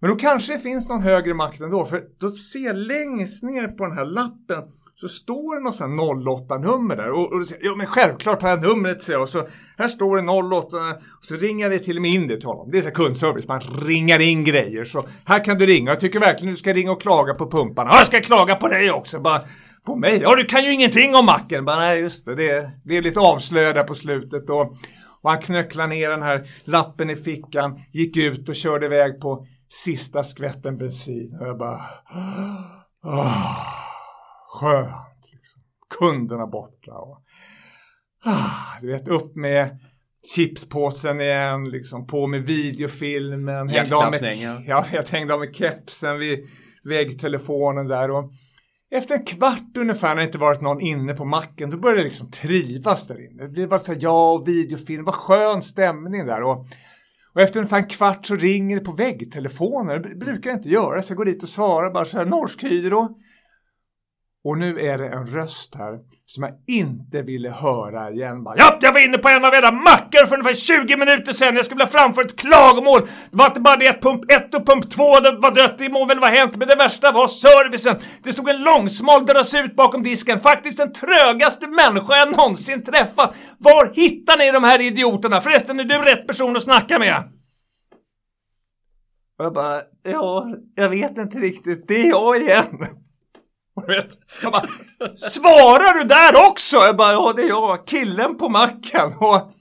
Men 0.00 0.10
då 0.10 0.16
kanske 0.16 0.52
det 0.52 0.58
finns 0.58 0.88
någon 0.88 1.02
högre 1.02 1.34
makt 1.34 1.60
ändå. 1.60 1.84
För 1.84 2.02
då 2.20 2.30
ser 2.30 2.74
längst 2.74 3.42
ner 3.42 3.68
på 3.68 3.86
den 3.86 3.96
här 3.96 4.04
lappen 4.04 4.62
så 4.94 5.08
står 5.08 5.56
det 5.56 5.62
något 5.62 5.74
sånt 5.74 6.00
08-nummer 6.00 6.96
där. 6.96 7.10
Och, 7.10 7.32
och 7.32 7.42
ja 7.60 7.74
men 7.76 7.86
självklart 7.86 8.42
har 8.42 8.48
jag 8.48 8.62
numret 8.62 9.02
säger 9.02 9.16
jag. 9.16 9.22
Och 9.22 9.28
så 9.28 9.46
här 9.78 9.88
står 9.88 10.16
det 10.16 10.56
08 10.56 10.76
och 11.18 11.24
så 11.24 11.34
ringer 11.34 11.70
det 11.70 11.78
till 11.78 11.96
och 11.96 12.02
med 12.02 12.10
in 12.10 12.28
det 12.28 12.36
till 12.36 12.48
honom. 12.48 12.70
Det 12.70 12.78
är 12.78 12.82
så 12.82 12.90
kundservice, 12.90 13.48
man 13.48 13.60
ringar 13.60 14.20
in 14.20 14.44
grejer. 14.44 14.84
Så 14.84 15.02
här 15.24 15.44
kan 15.44 15.58
du 15.58 15.66
ringa. 15.66 15.90
Jag 15.90 16.00
tycker 16.00 16.20
verkligen 16.20 16.54
du 16.54 16.56
ska 16.56 16.72
ringa 16.72 16.92
och 16.92 17.02
klaga 17.02 17.34
på 17.34 17.50
pumparna. 17.50 17.90
Ja, 17.92 17.98
jag 17.98 18.06
ska 18.06 18.20
klaga 18.20 18.54
på 18.54 18.68
dig 18.68 18.90
också. 18.90 19.20
Bara, 19.20 19.40
på 19.84 19.96
mig? 19.96 20.20
Ja, 20.22 20.36
du 20.36 20.44
kan 20.44 20.64
ju 20.64 20.74
ingenting 20.74 21.14
om 21.14 21.26
macken. 21.26 21.64
Bara, 21.64 21.76
nej, 21.76 22.00
just 22.00 22.24
det. 22.24 22.34
Det 22.34 22.70
blev 22.84 23.02
lite 23.02 23.20
avslöjad 23.20 23.86
på 23.86 23.94
slutet. 23.94 24.50
Och, 24.50 24.60
och 25.22 25.30
han 25.30 25.42
knöcklade 25.42 25.88
ner 25.88 26.10
den 26.10 26.22
här 26.22 26.46
lappen 26.64 27.10
i 27.10 27.16
fickan, 27.16 27.78
gick 27.92 28.16
ut 28.16 28.48
och 28.48 28.56
körde 28.56 28.86
iväg 28.86 29.20
på 29.20 29.46
sista 29.68 30.22
skvätten 30.22 30.78
bensin. 30.78 31.38
Och 31.40 31.46
jag 31.46 31.58
bara... 31.58 31.82
Åh, 33.04 33.78
skönt. 34.48 35.32
Liksom. 35.32 35.62
Kunderna 35.98 36.46
borta. 36.46 36.92
Och, 36.92 37.22
ah, 38.24 38.78
du 38.80 38.92
vet, 38.92 39.08
upp 39.08 39.36
med 39.36 39.78
chipspåsen 40.34 41.20
igen, 41.20 41.70
liksom 41.70 42.06
på 42.06 42.26
med 42.26 42.42
videofilmen. 42.42 43.68
Hängde 43.68 43.96
av 43.96 44.10
med, 44.10 44.36
ja. 44.66 44.86
jag 44.92 45.02
hängde 45.02 45.34
av 45.34 45.40
med 45.40 45.54
kepsen 45.54 46.18
vid 46.18 46.46
väggtelefonen 46.84 47.88
där. 47.88 48.10
Och 48.10 48.32
efter 48.90 49.14
en 49.14 49.24
kvart 49.24 49.76
ungefär 49.78 50.08
när 50.08 50.16
det 50.16 50.24
inte 50.26 50.38
varit 50.38 50.60
någon 50.60 50.80
inne 50.80 51.14
på 51.14 51.24
macken, 51.24 51.70
då 51.70 51.76
började 51.76 52.00
det 52.00 52.08
liksom 52.08 52.30
trivas 52.30 53.06
där 53.06 53.30
inne. 53.30 53.42
Det 53.42 53.48
blev 53.48 53.68
bara 53.68 53.80
så 53.80 53.92
här, 53.92 53.98
ja, 54.02 54.32
och 54.32 54.48
videofilm, 54.48 55.04
vad 55.04 55.14
skön 55.14 55.62
stämning 55.62 56.26
där. 56.26 56.42
Och 56.42 56.66
och 57.38 57.44
efter 57.44 57.60
ungefär 57.60 57.76
en 57.76 57.86
kvart 57.86 58.26
så 58.26 58.36
ringer 58.36 58.76
det 58.76 58.84
på 58.84 58.92
väggtelefoner. 58.92 59.98
Det 59.98 60.14
brukar 60.14 60.50
jag 60.50 60.58
inte 60.58 60.68
göra 60.68 61.02
så 61.02 61.10
jag 61.10 61.16
går 61.16 61.24
dit 61.24 61.42
och 61.42 61.48
svarar 61.48 61.90
bara 61.90 62.04
så 62.04 62.18
här 62.18 62.24
Norsk 62.24 62.62
Hydro. 62.62 63.16
Och 64.48 64.58
nu 64.58 64.80
är 64.80 64.98
det 64.98 65.08
en 65.08 65.26
röst 65.26 65.74
här 65.74 65.98
som 66.26 66.42
jag 66.42 66.52
inte 66.66 67.22
ville 67.22 67.50
höra 67.50 68.10
igen. 68.10 68.44
Bara, 68.44 68.54
ja, 68.58 68.78
jag 68.80 68.92
var 68.92 69.04
inne 69.04 69.18
på 69.18 69.28
en 69.28 69.44
av 69.44 69.54
era 69.54 69.72
mackor 69.72 70.26
för 70.26 70.36
ungefär 70.36 70.54
20 70.54 70.96
minuter 70.96 71.32
sedan. 71.32 71.56
Jag 71.56 71.64
skulle 71.64 71.78
vilja 71.78 71.98
framföra 71.98 72.24
ett 72.24 72.38
klagomål. 72.40 73.00
Det 73.30 73.36
var 73.36 73.46
inte 73.46 73.60
bara 73.60 73.76
det 73.76 73.88
att 73.88 74.00
pump 74.00 74.32
1 74.32 74.54
och 74.54 74.66
pump 74.66 74.90
2 74.90 75.02
var 75.02 75.54
dött. 75.54 75.78
Det 75.78 75.88
må 75.88 76.04
väl 76.04 76.18
vara 76.18 76.30
hänt. 76.30 76.56
Men 76.56 76.68
det 76.68 76.74
värsta 76.76 77.12
var 77.12 77.28
servicen. 77.28 77.96
Det 78.22 78.32
stod 78.32 78.48
en 78.48 78.62
långsmal 78.62 79.26
ut 79.64 79.76
bakom 79.76 80.02
disken. 80.02 80.40
Faktiskt 80.40 80.78
den 80.78 80.92
trögaste 80.92 81.66
människa 81.66 82.16
jag 82.16 82.36
någonsin 82.36 82.84
träffat. 82.84 83.34
Var 83.58 83.92
hittar 83.94 84.38
ni 84.38 84.52
de 84.52 84.64
här 84.64 84.80
idioterna? 84.80 85.40
Förresten, 85.40 85.80
är 85.80 85.84
du 85.84 85.98
rätt 85.98 86.26
person 86.26 86.56
att 86.56 86.62
snacka 86.62 86.98
med? 86.98 87.16
Och 89.38 89.44
jag 89.44 89.54
bara, 89.54 89.80
ja, 90.02 90.46
jag 90.74 90.88
vet 90.88 91.18
inte 91.18 91.38
riktigt. 91.38 91.88
Det 91.88 92.00
är 92.00 92.08
jag 92.08 92.36
igen. 92.36 92.86
Jag 94.42 94.52
bara, 94.52 94.68
svarar 95.16 95.98
du 95.98 96.08
där 96.08 96.50
också? 96.50 96.76
Jag 96.76 96.96
bara, 96.96 97.12
ja 97.12 97.32
det 97.36 97.42
är 97.42 97.48
jag, 97.48 97.86
killen 97.86 98.38
på 98.38 98.48
macken. 98.48 99.12
Och 99.18 99.52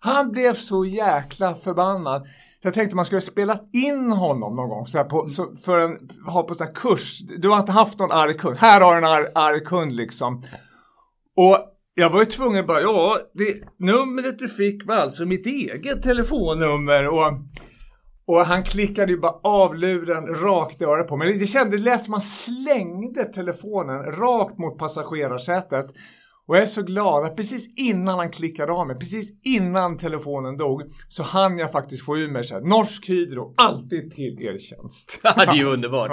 han 0.00 0.32
blev 0.32 0.54
så 0.54 0.84
jäkla 0.84 1.54
förbannad. 1.54 2.26
Jag 2.62 2.74
tänkte 2.74 2.96
man 2.96 3.04
skulle 3.04 3.20
spela 3.20 3.58
in 3.72 4.10
honom 4.10 4.56
någon 4.56 4.68
gång 4.68 4.86
så 4.86 5.04
på, 5.04 5.28
så 5.28 5.56
för 5.64 5.78
en, 5.78 6.08
ha 6.26 6.42
på 6.42 6.54
sån 6.54 6.66
här 6.66 6.74
kurs. 6.74 7.20
Du 7.38 7.48
har 7.48 7.58
inte 7.58 7.72
haft 7.72 7.98
någon 7.98 8.12
arg 8.12 8.34
kund. 8.34 8.56
Här 8.56 8.80
har 8.80 8.92
du 8.92 8.98
en 8.98 9.12
arg, 9.12 9.26
arg 9.34 9.64
kund 9.64 9.96
liksom. 9.96 10.42
Och 11.36 11.58
jag 11.94 12.10
var 12.10 12.20
ju 12.20 12.26
tvungen 12.26 12.66
bara, 12.66 12.80
ja, 12.80 13.18
det, 13.34 13.54
numret 13.78 14.38
du 14.38 14.48
fick 14.48 14.86
var 14.86 14.94
alltså 14.94 15.24
mitt 15.24 15.46
eget 15.46 16.02
telefonnummer. 16.02 17.08
Och 17.08 17.32
och 18.26 18.46
han 18.46 18.62
klickade 18.62 19.12
ju 19.12 19.18
bara 19.18 19.40
av 19.42 19.74
luren 19.74 20.26
rakt 20.26 20.80
i 20.80 20.84
örat 20.84 21.08
på 21.08 21.16
mig. 21.16 21.38
Det 21.38 21.46
kändes, 21.46 21.80
det 21.80 21.90
lät 21.90 22.04
som 22.04 22.12
han 22.12 22.20
slängde 22.20 23.24
telefonen 23.24 24.02
rakt 24.02 24.58
mot 24.58 24.78
passagerarsätet. 24.78 25.86
Och 26.46 26.56
jag 26.56 26.62
är 26.62 26.66
så 26.66 26.82
glad 26.82 27.24
att 27.24 27.36
precis 27.36 27.78
innan 27.78 28.18
han 28.18 28.30
klickade 28.30 28.72
av 28.72 28.86
mig, 28.86 28.96
precis 28.96 29.40
innan 29.42 29.98
telefonen 29.98 30.56
dog, 30.56 30.82
så 31.08 31.22
hann 31.22 31.58
jag 31.58 31.72
faktiskt 31.72 32.04
få 32.04 32.18
ur 32.18 32.30
mig 32.30 32.44
så 32.44 32.54
här, 32.54 32.60
Norsk 32.62 33.08
Hydro, 33.08 33.54
alltid 33.56 34.12
till 34.12 34.42
er 34.42 34.58
tjänst. 34.58 35.20
Ja, 35.24 35.34
det 35.36 35.50
är 35.50 35.54
ju 35.54 35.64
underbart. 35.64 36.10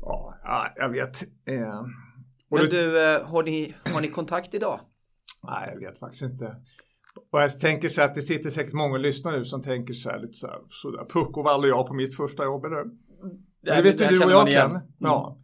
Ja, 0.00 0.38
ja 0.44 0.72
jag 0.76 0.88
vet. 0.88 1.22
Eh, 1.22 1.82
Men 2.50 2.66
du, 2.66 3.14
eh, 3.14 3.26
har 3.26 3.42
ni, 3.42 3.74
har 3.92 4.00
ni 4.00 4.08
kontakt 4.08 4.54
idag? 4.54 4.80
Nej, 5.42 5.70
jag 5.72 5.80
vet 5.80 5.98
faktiskt 5.98 6.22
inte. 6.22 6.56
Och 7.34 7.40
jag 7.40 7.60
tänker 7.60 7.88
så 7.88 8.02
att 8.02 8.14
det 8.14 8.22
sitter 8.22 8.50
säkert 8.50 8.72
många 8.72 8.98
lyssnare 8.98 9.38
nu 9.38 9.44
som 9.44 9.62
tänker 9.62 9.92
så 9.92 10.10
här 10.10 10.20
lite 10.20 10.32
så 10.32 10.46
här, 10.46 10.58
sådär, 10.68 11.04
Pucko 11.08 11.42
var 11.42 11.50
aldrig 11.50 11.72
jag 11.72 11.86
på 11.86 11.94
mitt 11.94 12.16
första 12.16 12.44
jobb 12.44 12.64
eller? 12.64 12.84
Det, 12.84 13.74
det 13.74 13.82
vet 13.82 14.00
ju 14.00 14.04
du 14.04 14.24
och 14.24 14.30
jag 14.30 14.48
Ken. 14.48 14.70
Mm. 14.70 14.82
Ja. 14.98 15.38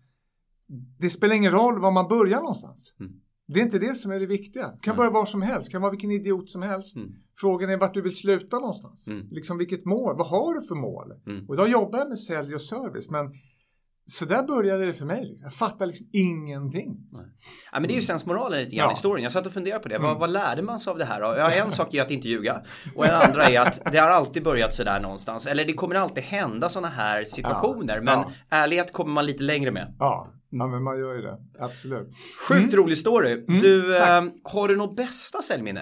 Det 0.98 1.10
spelar 1.10 1.34
ingen 1.34 1.52
roll 1.52 1.80
var 1.80 1.90
man 1.90 2.08
börjar 2.08 2.40
någonstans. 2.40 2.94
Mm. 3.00 3.12
Det 3.46 3.60
är 3.60 3.64
inte 3.64 3.78
det 3.78 3.94
som 3.94 4.12
är 4.12 4.20
det 4.20 4.26
viktiga. 4.26 4.62
Det 4.62 4.78
kan 4.80 4.92
mm. 4.92 4.96
börja 4.96 5.10
var 5.10 5.26
som 5.26 5.42
helst, 5.42 5.70
kan 5.70 5.82
vara 5.82 5.90
vilken 5.90 6.10
idiot 6.10 6.50
som 6.50 6.62
helst. 6.62 6.96
Mm. 6.96 7.12
Frågan 7.36 7.70
är 7.70 7.76
vart 7.76 7.94
du 7.94 8.02
vill 8.02 8.16
sluta 8.16 8.58
någonstans. 8.58 9.08
Mm. 9.08 9.26
Liksom 9.30 9.58
vilket 9.58 9.84
mål, 9.84 10.16
vad 10.18 10.26
har 10.26 10.54
du 10.54 10.62
för 10.62 10.74
mål? 10.74 11.12
Mm. 11.26 11.48
Och 11.48 11.54
idag 11.54 11.68
jobbar 11.68 11.98
jag 11.98 12.08
med 12.08 12.18
sälj 12.18 12.54
och 12.54 12.62
service 12.62 13.10
men 13.10 13.26
så 14.10 14.24
där 14.24 14.42
började 14.42 14.86
det 14.86 14.94
för 14.94 15.04
mig. 15.04 15.38
Jag 15.42 15.52
fattar 15.52 15.86
liksom 15.86 16.06
ingenting. 16.12 16.96
Nej. 17.12 17.24
Ja, 17.72 17.80
men 17.80 17.88
det 17.88 17.94
är 17.94 17.96
ju 17.96 18.02
sensmoralen 18.02 18.60
lite 18.60 18.76
grann 18.76 18.84
ja. 18.84 18.90
i 18.90 18.94
historien. 18.94 19.22
Jag 19.22 19.32
satt 19.32 19.46
och 19.46 19.52
funderade 19.52 19.82
på 19.82 19.88
det. 19.88 19.94
Mm. 19.94 20.08
Vad, 20.08 20.18
vad 20.18 20.30
lärde 20.30 20.62
man 20.62 20.78
sig 20.78 20.90
av 20.90 20.98
det 20.98 21.04
här? 21.04 21.20
Ja, 21.20 21.50
en 21.64 21.70
sak 21.70 21.94
är 21.94 22.02
att 22.02 22.10
inte 22.10 22.28
ljuga. 22.28 22.62
Och 22.96 23.06
en 23.06 23.14
andra 23.14 23.44
är 23.44 23.60
att 23.60 23.92
det 23.92 23.98
har 23.98 24.10
alltid 24.10 24.42
börjat 24.42 24.74
sådär 24.74 25.00
någonstans. 25.00 25.46
Eller 25.46 25.64
det 25.64 25.72
kommer 25.72 25.94
alltid 25.94 26.24
hända 26.24 26.68
sådana 26.68 26.88
här 26.88 27.24
situationer. 27.24 27.96
Ja. 27.96 28.02
Men 28.02 28.18
ja. 28.18 28.32
ärlighet 28.50 28.92
kommer 28.92 29.12
man 29.12 29.26
lite 29.26 29.42
längre 29.42 29.70
med. 29.70 29.96
Ja. 29.98 30.32
Ja 30.50 30.66
men 30.66 30.82
man 30.82 30.98
gör 30.98 31.14
ju 31.14 31.22
det, 31.22 31.38
absolut. 31.58 32.08
Sjukt 32.48 32.74
mm. 32.74 32.76
rolig 32.76 32.98
story. 32.98 33.32
Mm, 33.32 33.58
du, 33.58 33.96
eh, 33.96 34.24
har 34.44 34.68
du 34.68 34.76
något 34.76 34.96
bästa 34.96 35.42
säljminne? 35.42 35.80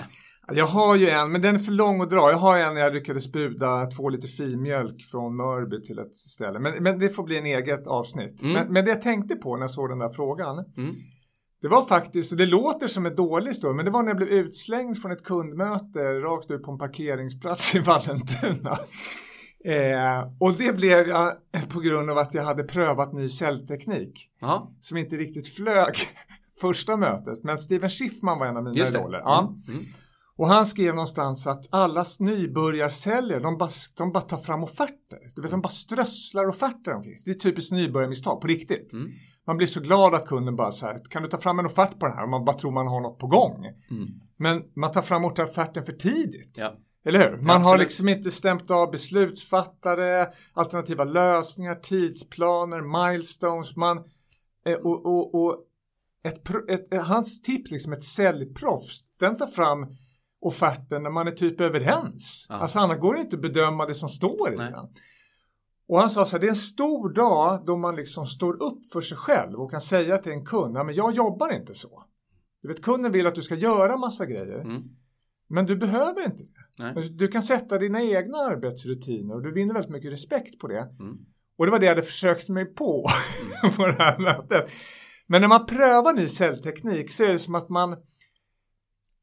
Jag 0.53 0.67
har 0.67 0.97
ju 0.97 1.09
en, 1.09 1.33
men 1.33 1.43
den 1.43 1.55
är 1.55 1.59
för 1.59 1.73
lång 1.73 2.01
att 2.01 2.11
dra. 2.11 2.31
Jag 2.31 2.39
har 2.39 2.59
en 2.59 2.75
när 2.75 2.81
jag 2.81 2.95
lyckades 2.95 3.33
buda 3.33 3.87
två 3.87 4.09
liter 4.09 4.29
filmjölk 4.29 5.03
från 5.03 5.37
Mörby 5.37 5.83
till 5.83 5.99
ett 5.99 6.17
ställe. 6.17 6.59
Men, 6.59 6.83
men 6.83 6.99
det 6.99 7.09
får 7.09 7.23
bli 7.23 7.39
en 7.39 7.47
eget 7.47 7.87
avsnitt. 7.87 8.43
Mm. 8.43 8.55
Men, 8.55 8.73
men 8.73 8.85
det 8.85 8.91
jag 8.91 9.03
tänkte 9.03 9.37
på 9.37 9.57
när 9.57 9.63
jag 9.63 9.71
såg 9.71 9.89
den 9.89 9.99
där 9.99 10.09
frågan. 10.09 10.59
Mm. 10.79 10.95
Det 11.61 11.69
var 11.69 11.83
faktiskt, 11.83 12.33
och 12.33 12.39
det 12.39 12.47
låter 12.47 12.87
som 12.87 13.07
en 13.07 13.15
dålig 13.17 13.49
historia, 13.49 13.77
men 13.77 13.85
det 13.85 13.91
var 13.91 14.03
när 14.03 14.09
jag 14.09 14.17
blev 14.17 14.29
utslängd 14.29 15.03
från 15.03 15.13
ett 15.13 15.25
kundmöte 15.25 15.99
rakt 15.99 16.51
ut 16.51 16.63
på 16.63 16.73
en 16.73 16.79
parkeringsplats 16.79 17.75
i 17.75 17.79
Vallentuna. 17.79 18.79
Eh, 19.65 20.33
och 20.41 20.53
det 20.53 20.77
blev 20.77 21.09
jag 21.09 21.33
på 21.69 21.81
grund 21.81 22.11
av 22.11 22.19
att 22.19 22.35
jag 22.35 22.45
hade 22.45 22.65
prövat 22.65 23.13
ny 23.13 23.29
cellteknik 23.29 24.31
Ja, 24.41 24.73
som 24.81 24.97
inte 24.97 25.17
riktigt 25.17 25.49
flög 25.49 25.95
första 26.61 26.97
mötet. 26.97 27.45
Men 27.45 27.59
Steven 27.59 27.91
Schiffman 27.91 28.39
var 28.39 28.47
en 28.47 28.57
av 28.57 28.63
mina 28.63 28.87
idoler. 28.87 29.19
Ja. 29.19 29.55
Mm. 29.69 29.85
Och 30.39 30.49
han 30.49 30.67
skrev 30.67 30.95
någonstans 30.95 31.47
att 31.47 31.67
alla 31.71 32.05
nybörjarsäljare, 32.19 33.41
de 33.41 33.59
bara, 33.59 33.71
de 33.97 34.13
bara 34.13 34.21
tar 34.21 34.37
fram 34.37 34.65
offerter. 34.65 35.33
Du 35.35 35.43
vet, 35.43 35.51
de 35.51 35.61
bara 35.61 35.69
strösslar 35.69 36.49
offerter 36.49 36.95
omkring 36.95 37.17
sig. 37.17 37.33
Det 37.33 37.39
är 37.39 37.51
typiskt 37.51 37.73
nybörjarmisstag, 37.73 38.41
på 38.41 38.47
riktigt. 38.47 38.93
Mm. 38.93 39.09
Man 39.47 39.57
blir 39.57 39.67
så 39.67 39.81
glad 39.81 40.15
att 40.15 40.27
kunden 40.27 40.57
bara 40.57 40.73
så 40.73 40.87
här, 40.87 40.99
kan 41.11 41.23
du 41.23 41.29
ta 41.29 41.39
fram 41.39 41.59
en 41.59 41.67
offert 41.67 41.99
på 41.99 42.07
den 42.07 42.17
här? 42.17 42.23
Och 42.23 42.29
man 42.29 42.45
bara 42.45 42.57
tror 42.57 42.71
man 42.71 42.87
har 42.87 43.01
något 43.01 43.19
på 43.19 43.27
gång. 43.27 43.67
Mm. 43.91 44.09
Men 44.37 44.63
man 44.77 44.93
tar 44.93 45.03
fram 45.03 45.25
offerten 45.25 45.85
för 45.85 45.93
tidigt. 45.93 46.55
Ja. 46.57 46.77
Eller 47.05 47.19
hur? 47.19 47.37
Man 47.37 47.49
har 47.49 47.57
absolut. 47.57 47.81
liksom 47.81 48.09
inte 48.09 48.31
stämt 48.31 48.71
av 48.71 48.91
beslutsfattare, 48.91 50.27
alternativa 50.53 51.05
lösningar, 51.05 51.75
tidsplaner, 51.75 53.11
milestones. 53.11 53.77
Man, 53.77 53.97
eh, 54.67 54.75
och, 54.75 55.07
och, 55.07 55.35
och 55.35 55.57
ett, 56.25 56.51
ett, 56.71 57.01
hans 57.01 57.43
tips, 57.43 57.71
liksom 57.71 57.93
ett 57.93 58.05
säljproffs, 58.05 59.01
den 59.21 59.37
tar 59.37 59.47
fram 59.47 59.87
offerten 60.41 61.03
när 61.03 61.11
man 61.11 61.29
är 61.29 61.33
typ 61.33 61.61
överens. 61.61 62.47
Ja. 62.49 62.55
Alltså 62.55 62.79
annars 62.79 62.99
går 62.99 63.15
det 63.15 63.21
inte 63.21 63.37
att 63.37 63.43
bedöma 63.43 63.87
det 63.87 63.95
som 63.95 64.09
står 64.09 64.55
i 64.55 64.57
den. 64.57 64.75
Och 65.89 65.99
han 65.99 66.11
sa 66.11 66.25
så 66.25 66.33
här, 66.33 66.41
det 66.41 66.47
är 66.47 66.51
en 66.51 66.57
stor 66.57 67.13
dag 67.13 67.67
då 67.67 67.77
man 67.77 67.97
liksom 67.97 68.27
står 68.27 68.63
upp 68.63 68.93
för 68.93 69.01
sig 69.01 69.17
själv 69.17 69.61
och 69.61 69.71
kan 69.71 69.81
säga 69.81 70.19
till 70.19 70.33
en 70.33 70.45
kund, 70.45 70.73
men 70.73 70.95
jag 70.95 71.15
jobbar 71.15 71.55
inte 71.55 71.75
så. 71.75 72.05
Du 72.63 72.69
vet, 72.69 72.83
kunden 72.83 73.13
vill 73.13 73.27
att 73.27 73.35
du 73.35 73.43
ska 73.43 73.55
göra 73.55 73.97
massa 73.97 74.27
grejer. 74.27 74.61
Mm. 74.61 74.83
Men 75.49 75.67
du 75.67 75.77
behöver 75.77 76.25
inte 76.25 76.43
det. 76.43 76.85
Nej. 76.85 77.09
Du 77.09 77.29
kan 77.29 77.43
sätta 77.43 77.79
dina 77.79 78.03
egna 78.03 78.39
arbetsrutiner 78.39 79.35
och 79.35 79.43
du 79.43 79.53
vinner 79.53 79.75
väldigt 79.75 79.93
mycket 79.93 80.13
respekt 80.13 80.59
på 80.59 80.69
det. 80.69 80.89
Mm. 81.01 81.17
Och 81.59 81.67
det 81.67 81.73
var 81.73 81.79
det 81.79 81.87
jag 81.87 81.95
hade 81.95 82.07
försökt 82.07 82.49
mig 82.49 82.65
på 82.65 83.09
på 83.77 83.87
det 83.87 83.93
här 83.99 84.19
mötet. 84.19 84.71
Men 85.27 85.41
när 85.41 85.49
man 85.49 85.67
prövar 85.67 86.13
ny 86.13 86.29
cellteknik 86.29 87.13
så 87.13 87.25
är 87.25 87.29
det 87.29 87.39
som 87.39 87.55
att 87.55 87.69
man 87.69 87.97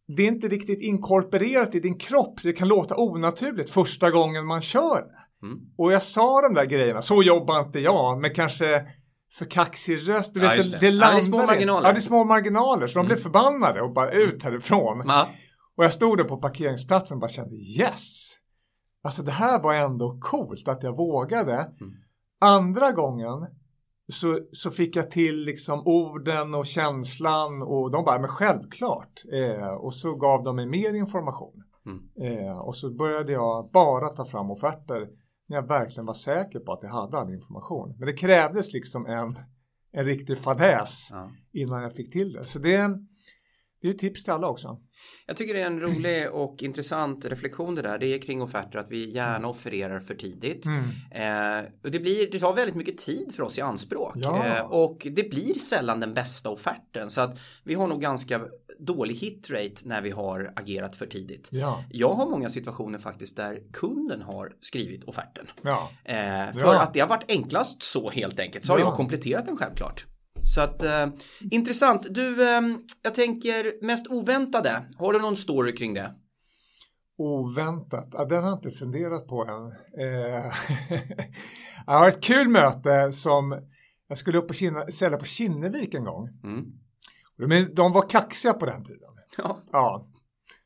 det 0.07 0.23
är 0.23 0.27
inte 0.27 0.47
riktigt 0.47 0.81
inkorporerat 0.81 1.75
i 1.75 1.79
din 1.79 1.97
kropp 1.97 2.39
så 2.39 2.47
det 2.47 2.53
kan 2.53 2.67
låta 2.67 2.95
onaturligt 2.97 3.69
första 3.69 4.11
gången 4.11 4.45
man 4.45 4.61
kör. 4.61 5.03
Mm. 5.43 5.59
Och 5.77 5.91
jag 5.93 6.03
sa 6.03 6.41
de 6.41 6.53
där 6.53 6.65
grejerna, 6.65 7.01
så 7.01 7.23
jobbar 7.23 7.59
inte 7.65 7.79
jag, 7.79 8.21
men 8.21 8.33
kanske 8.33 8.85
för 9.37 9.45
kaxig 9.45 10.09
röst. 10.09 10.33
Du 10.33 10.43
Ja, 10.43 10.49
vet, 10.49 10.71
det, 10.71 10.77
det. 10.77 10.89
det 10.91 10.95
Ja, 10.97 11.11
det 11.11 11.17
är 11.17 11.21
små 11.21 11.45
marginaler. 11.45 11.87
Ja, 11.87 11.93
det 11.93 11.99
är 11.99 12.01
små 12.01 12.23
marginaler. 12.23 12.87
Så 12.87 12.93
de 12.93 12.99
Mm. 12.99 13.07
blev 13.07 13.17
förbannade 13.17 13.81
och 13.81 13.93
bara 13.93 14.11
ut 14.11 14.43
härifrån. 14.43 15.03
Ja. 15.07 15.27
Och 15.77 15.83
jag 15.83 15.93
stod 15.93 16.17
där 16.17 16.23
på 16.23 16.37
parkeringsplatsen 16.37 17.15
och 17.15 17.21
bara 17.21 17.29
kände 17.29 17.55
yes! 17.55 18.31
Alltså 19.03 19.23
det 19.23 19.31
här 19.31 19.59
var 19.63 19.73
ändå 19.73 20.17
coolt 20.21 20.67
att 20.67 20.83
jag 20.83 20.97
vågade. 20.97 21.53
Mm. 21.53 21.93
Andra 22.41 22.91
gången 22.91 23.47
så, 24.13 24.39
så 24.51 24.71
fick 24.71 24.95
jag 24.95 25.11
till 25.11 25.45
liksom 25.45 25.79
orden 25.87 26.53
och 26.55 26.65
känslan 26.65 27.61
och 27.61 27.91
de 27.91 28.03
bara, 28.05 28.19
men 28.19 28.29
självklart. 28.29 29.13
Eh, 29.33 29.67
och 29.69 29.93
så 29.93 30.15
gav 30.15 30.43
de 30.43 30.55
mig 30.55 30.65
mer 30.65 30.93
information. 30.93 31.63
Mm. 31.85 32.47
Eh, 32.47 32.57
och 32.57 32.75
så 32.75 32.93
började 32.95 33.31
jag 33.31 33.69
bara 33.73 34.09
ta 34.09 34.25
fram 34.25 34.51
offerter 34.51 35.07
när 35.47 35.57
jag 35.57 35.67
verkligen 35.67 36.05
var 36.05 36.13
säker 36.13 36.59
på 36.59 36.73
att 36.73 36.79
jag 36.83 36.89
hade 36.89 37.17
all 37.17 37.33
information. 37.33 37.95
Men 37.99 38.05
det 38.07 38.13
krävdes 38.13 38.73
liksom 38.73 39.05
en, 39.05 39.35
en 39.91 40.05
riktig 40.05 40.37
fadäs 40.37 41.09
Ja. 41.11 41.29
innan 41.53 41.81
jag 41.83 41.95
fick 41.95 42.11
till 42.11 42.33
det. 42.33 42.43
Så 42.43 42.59
det, 42.59 42.75
är- 42.75 42.95
det 43.85 43.91
är 43.91 43.93
ett 43.93 43.99
tips 43.99 44.23
till 44.23 44.33
alla 44.33 44.47
också. 44.47 44.77
Jag 45.27 45.37
tycker 45.37 45.53
det 45.53 45.61
är 45.61 45.65
en 45.65 45.79
rolig 45.79 46.29
och 46.31 46.63
intressant 46.63 47.25
reflektion 47.25 47.75
det 47.75 47.81
där. 47.81 47.97
Det 47.97 48.05
är 48.13 48.17
kring 48.19 48.41
offerter 48.41 48.79
att 48.79 48.91
vi 48.91 49.09
gärna 49.11 49.47
offererar 49.47 49.99
för 49.99 50.15
tidigt. 50.15 50.65
Mm. 50.65 50.83
Eh, 51.11 51.71
och 51.83 51.91
det, 51.91 51.99
blir, 51.99 52.31
det 52.31 52.39
tar 52.39 52.53
väldigt 52.55 52.75
mycket 52.75 52.97
tid 52.97 53.31
för 53.35 53.43
oss 53.43 53.57
i 53.57 53.61
anspråk. 53.61 54.13
Ja. 54.15 54.45
Eh, 54.45 54.61
och 54.61 55.07
det 55.11 55.29
blir 55.29 55.59
sällan 55.59 55.99
den 55.99 56.13
bästa 56.13 56.49
offerten. 56.49 57.09
Så 57.09 57.21
att 57.21 57.37
vi 57.63 57.73
har 57.73 57.87
nog 57.87 58.01
ganska 58.01 58.41
dålig 58.79 59.15
hitrate 59.15 59.75
när 59.83 60.01
vi 60.01 60.09
har 60.11 60.53
agerat 60.55 60.95
för 60.95 61.05
tidigt. 61.05 61.49
Ja. 61.51 61.83
Jag 61.91 62.13
har 62.13 62.25
många 62.29 62.49
situationer 62.49 62.99
faktiskt 62.99 63.37
där 63.37 63.59
kunden 63.73 64.21
har 64.21 64.51
skrivit 64.61 65.03
offerten. 65.03 65.47
Ja. 65.61 65.89
Eh, 66.03 66.53
för 66.53 66.75
att 66.75 66.93
det 66.93 66.99
har 66.99 67.07
varit 67.07 67.25
enklast 67.31 67.83
så 67.83 68.09
helt 68.09 68.39
enkelt. 68.39 68.65
Så 68.65 68.73
har 68.73 68.79
Ja. 68.79 68.85
jag 68.85 68.93
kompletterat 68.93 69.45
den 69.45 69.57
självklart. 69.57 70.05
Så 70.53 70.61
att 70.61 70.83
eh, 70.83 71.07
intressant. 71.51 72.07
Du, 72.09 72.55
eh, 72.55 72.61
jag 73.01 73.13
tänker 73.13 73.85
mest 73.85 74.07
oväntade. 74.07 74.85
Har 74.97 75.13
du 75.13 75.19
någon 75.19 75.35
story 75.35 75.75
kring 75.75 75.93
det? 75.93 76.15
Oväntat, 77.17 78.09
ja, 78.11 78.25
den 78.25 78.43
har 78.43 78.49
jag 78.49 78.57
inte 78.57 78.71
funderat 78.71 79.27
på 79.27 79.45
än. 79.45 79.65
Eh, 80.05 80.53
jag 81.85 81.93
har 81.93 82.07
ett 82.07 82.21
kul 82.21 82.47
möte 82.47 83.13
som 83.13 83.61
jag 84.07 84.17
skulle 84.17 84.37
upp 84.37 84.47
på 84.47 84.53
Kinna, 84.53 84.91
sälja 84.91 85.17
på 85.17 85.25
Kinnevik 85.25 85.93
en 85.93 86.03
gång. 86.03 86.29
Mm. 86.43 86.65
Men 87.37 87.75
de 87.75 87.91
var 87.91 88.09
kaxiga 88.09 88.53
på 88.53 88.65
den 88.65 88.83
tiden. 88.83 89.09
Ja. 89.37 89.59
Ja. 89.71 90.07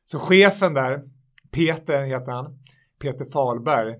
Så 0.06 0.20
chefen 0.20 0.74
där, 0.74 1.04
Peter 1.52 2.02
heter 2.02 2.32
han, 2.32 2.60
Peter 3.02 3.26
Falberg. 3.26 3.96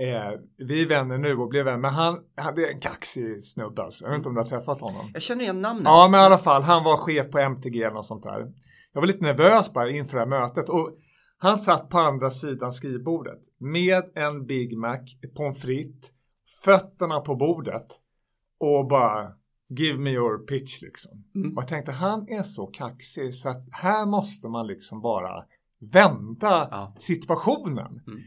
Eh, 0.00 0.40
vi 0.68 0.82
är 0.82 0.88
vänner 0.88 1.18
nu 1.18 1.36
och 1.36 1.48
blev 1.48 1.64
vänner, 1.64 1.78
men 1.78 1.90
han 1.92 2.18
hade 2.36 2.66
en 2.72 2.80
kaxig 2.80 3.44
snubbe 3.44 3.82
alltså. 3.82 4.04
Jag 4.04 4.10
vet 4.10 4.16
inte 4.16 4.28
om 4.28 4.34
du 4.34 4.40
har 4.40 4.48
träffat 4.48 4.80
honom. 4.80 5.10
Jag 5.12 5.22
känner 5.22 5.42
igen 5.42 5.60
namnet. 5.62 5.84
Ja, 5.84 6.08
men 6.10 6.20
i 6.20 6.22
alla 6.22 6.38
fall, 6.38 6.62
han 6.62 6.84
var 6.84 6.96
chef 6.96 7.30
på 7.30 7.38
MTG 7.38 7.82
eller 7.82 7.94
något 7.94 8.06
sånt 8.06 8.22
där. 8.22 8.52
Jag 8.92 9.00
var 9.00 9.06
lite 9.06 9.24
nervös 9.24 9.72
bara 9.72 9.90
inför 9.90 10.12
det 10.12 10.20
här 10.20 10.26
mötet 10.40 10.68
och 10.68 10.90
han 11.38 11.58
satt 11.58 11.88
på 11.88 11.98
andra 11.98 12.30
sidan 12.30 12.72
skrivbordet 12.72 13.38
med 13.58 14.02
en 14.14 14.46
Big 14.46 14.78
Mac, 14.78 14.98
pommes 15.36 15.62
frites, 15.62 16.10
fötterna 16.64 17.20
på 17.20 17.36
bordet 17.36 17.86
och 18.58 18.86
bara 18.88 19.32
give 19.78 19.98
me 19.98 20.10
your 20.10 20.38
pitch 20.38 20.82
liksom. 20.82 21.24
Mm. 21.34 21.56
Och 21.56 21.62
jag 21.62 21.68
tänkte 21.68 21.92
han 21.92 22.28
är 22.28 22.42
så 22.42 22.66
kaxig 22.66 23.34
så 23.34 23.48
att 23.48 23.68
här 23.72 24.06
måste 24.06 24.48
man 24.48 24.66
liksom 24.66 25.00
bara 25.00 25.44
vända 25.92 26.68
Ja. 26.70 26.94
situationen. 26.98 28.00
Mm. 28.06 28.20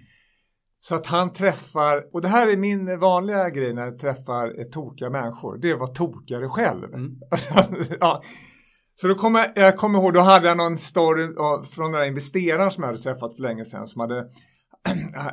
Så 0.87 0.95
att 0.95 1.07
han 1.07 1.33
träffar, 1.33 2.03
och 2.13 2.21
det 2.21 2.27
här 2.27 2.47
är 2.47 2.57
min 2.57 2.99
vanliga 2.99 3.49
grej 3.49 3.73
när 3.73 3.85
jag 3.85 3.99
träffar 3.99 4.59
eh, 4.59 4.63
tokiga 4.63 5.09
människor, 5.09 5.57
det 5.57 5.69
är 5.69 5.73
att 5.73 5.79
vara 5.79 5.93
tokigare 5.93 6.49
själv. 6.49 6.93
Mm. 6.93 7.11
ja. 7.99 8.23
Så 8.95 9.07
då 9.07 9.15
kommer 9.15 9.51
jag 9.55 9.77
kommer 9.77 9.99
ihåg, 9.99 10.13
då 10.13 10.19
hade 10.19 10.47
jag 10.47 10.57
någon 10.57 10.77
story 10.77 11.27
från 11.75 11.91
den 11.91 12.01
där 12.01 12.07
investeraren 12.07 12.71
som 12.71 12.83
jag 12.83 12.91
hade 12.91 13.03
träffat 13.03 13.35
för 13.35 13.41
länge 13.41 13.65
sedan 13.65 13.87
som 13.87 13.99
hade 14.01 14.27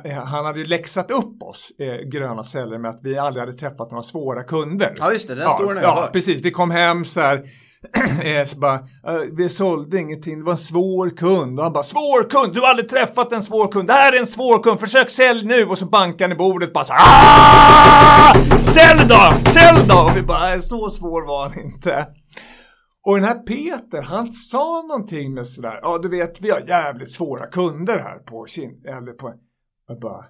han 0.25 0.45
hade 0.45 0.59
ju 0.59 0.65
läxat 0.65 1.11
upp 1.11 1.43
oss 1.43 1.71
eh, 1.79 2.09
gröna 2.09 2.43
celler 2.43 2.77
med 2.77 2.91
att 2.91 2.99
vi 3.03 3.17
aldrig 3.17 3.45
hade 3.45 3.57
träffat 3.57 3.91
några 3.91 4.03
svåra 4.03 4.43
kunder. 4.43 4.93
Ja, 4.97 5.11
just 5.11 5.27
det. 5.27 5.35
Den 5.35 5.49
storyn 5.49 5.77
har 5.77 5.83
jag 5.83 5.97
ja, 5.97 6.01
hört. 6.01 6.13
precis. 6.13 6.45
Vi 6.45 6.51
kom 6.51 6.71
hem 6.71 7.05
så 7.05 7.21
här. 7.21 7.43
eh, 8.23 8.45
så 8.45 8.59
bara, 8.59 8.75
eh, 9.07 9.21
vi 9.31 9.49
sålde 9.49 9.99
ingenting, 9.99 10.39
det 10.39 10.45
var 10.45 10.51
en 10.51 10.57
svår 10.57 11.17
kund. 11.17 11.59
Och 11.59 11.63
han 11.63 11.73
bara, 11.73 11.83
svår 11.83 12.29
kund? 12.29 12.53
Du 12.53 12.59
har 12.59 12.67
aldrig 12.67 12.89
träffat 12.89 13.31
en 13.31 13.41
svår 13.41 13.71
kund. 13.71 13.87
Det 13.87 13.93
här 13.93 14.13
är 14.13 14.19
en 14.19 14.27
svår 14.27 14.63
kund, 14.63 14.79
försök 14.79 15.09
sälj 15.09 15.45
nu. 15.45 15.65
Och 15.65 15.77
så 15.77 15.85
bankar 15.85 16.31
i 16.31 16.35
bordet 16.35 16.73
bara 16.73 16.83
så 16.83 16.93
här, 16.93 17.01
"Ah! 17.05 18.33
Sälj 18.61 19.01
då! 19.09 19.49
Sälj 19.49 19.87
då! 19.89 19.95
Och 19.95 20.17
vi 20.17 20.21
bara, 20.21 20.53
"Eh, 20.53 20.59
så 20.59 20.89
svår 20.89 21.27
var 21.27 21.49
han 21.49 21.59
inte. 21.59 22.07
Och 23.05 23.15
den 23.15 23.23
här 23.23 23.35
Peter, 23.35 24.01
han 24.01 24.33
sa 24.33 24.81
någonting 24.87 25.33
med 25.33 25.47
sådär, 25.47 25.79
ja 25.81 25.97
du 25.97 26.09
vet 26.09 26.41
vi 26.41 26.49
har 26.51 26.59
jävligt 26.59 27.11
svåra 27.11 27.45
kunder 27.47 27.99
här 27.99 28.17
på 28.19 28.45
Kin, 28.47 28.83
eller 28.87 29.11
på, 29.11 29.33
jag 29.87 29.99
bara, 29.99 30.25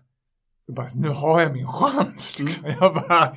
jag 0.68 0.76
bara, 0.76 0.90
nu 0.94 1.10
har 1.10 1.42
jag 1.42 1.54
min 1.54 1.68
chans 1.68 2.40
liksom. 2.40 2.64
Jag 2.80 2.94
bara, 2.94 3.36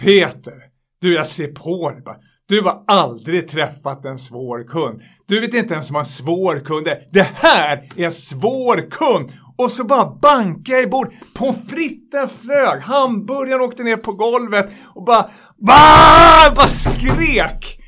Peter, 0.00 0.54
du 1.00 1.14
jag 1.14 1.26
ser 1.26 1.46
på 1.46 1.90
dig 1.90 2.02
bara, 2.02 2.16
du 2.48 2.62
har 2.62 2.84
aldrig 2.86 3.48
träffat 3.48 4.04
en 4.04 4.18
svår 4.18 4.68
kund. 4.68 5.02
Du 5.26 5.40
vet 5.40 5.54
inte 5.54 5.74
ens 5.74 5.90
vad 5.90 6.00
en 6.00 6.04
svår 6.06 6.60
kund 6.64 6.86
är. 6.88 6.98
Det 7.12 7.22
här 7.34 7.82
är 7.96 8.04
en 8.04 8.12
svår 8.12 8.90
kund! 8.90 9.32
Och 9.60 9.70
så 9.72 9.84
bara 9.84 10.06
bankar 10.22 10.74
jag 10.74 10.82
i 10.82 10.86
bord. 10.86 11.12
Pommes 11.34 11.68
fritesen 11.68 12.28
flög, 12.28 12.80
hamburgaren 12.80 13.60
åkte 13.60 13.82
ner 13.82 13.96
på 13.96 14.12
golvet 14.12 14.70
och 14.94 15.04
bara, 15.04 15.30
bah! 15.66 16.54
bara 16.56 16.68
skrek. 16.68 17.80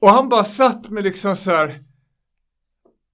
Och 0.00 0.08
han 0.10 0.28
bara 0.28 0.44
satt 0.44 0.88
med 0.90 1.04
liksom 1.04 1.36
så 1.36 1.50
här. 1.50 1.78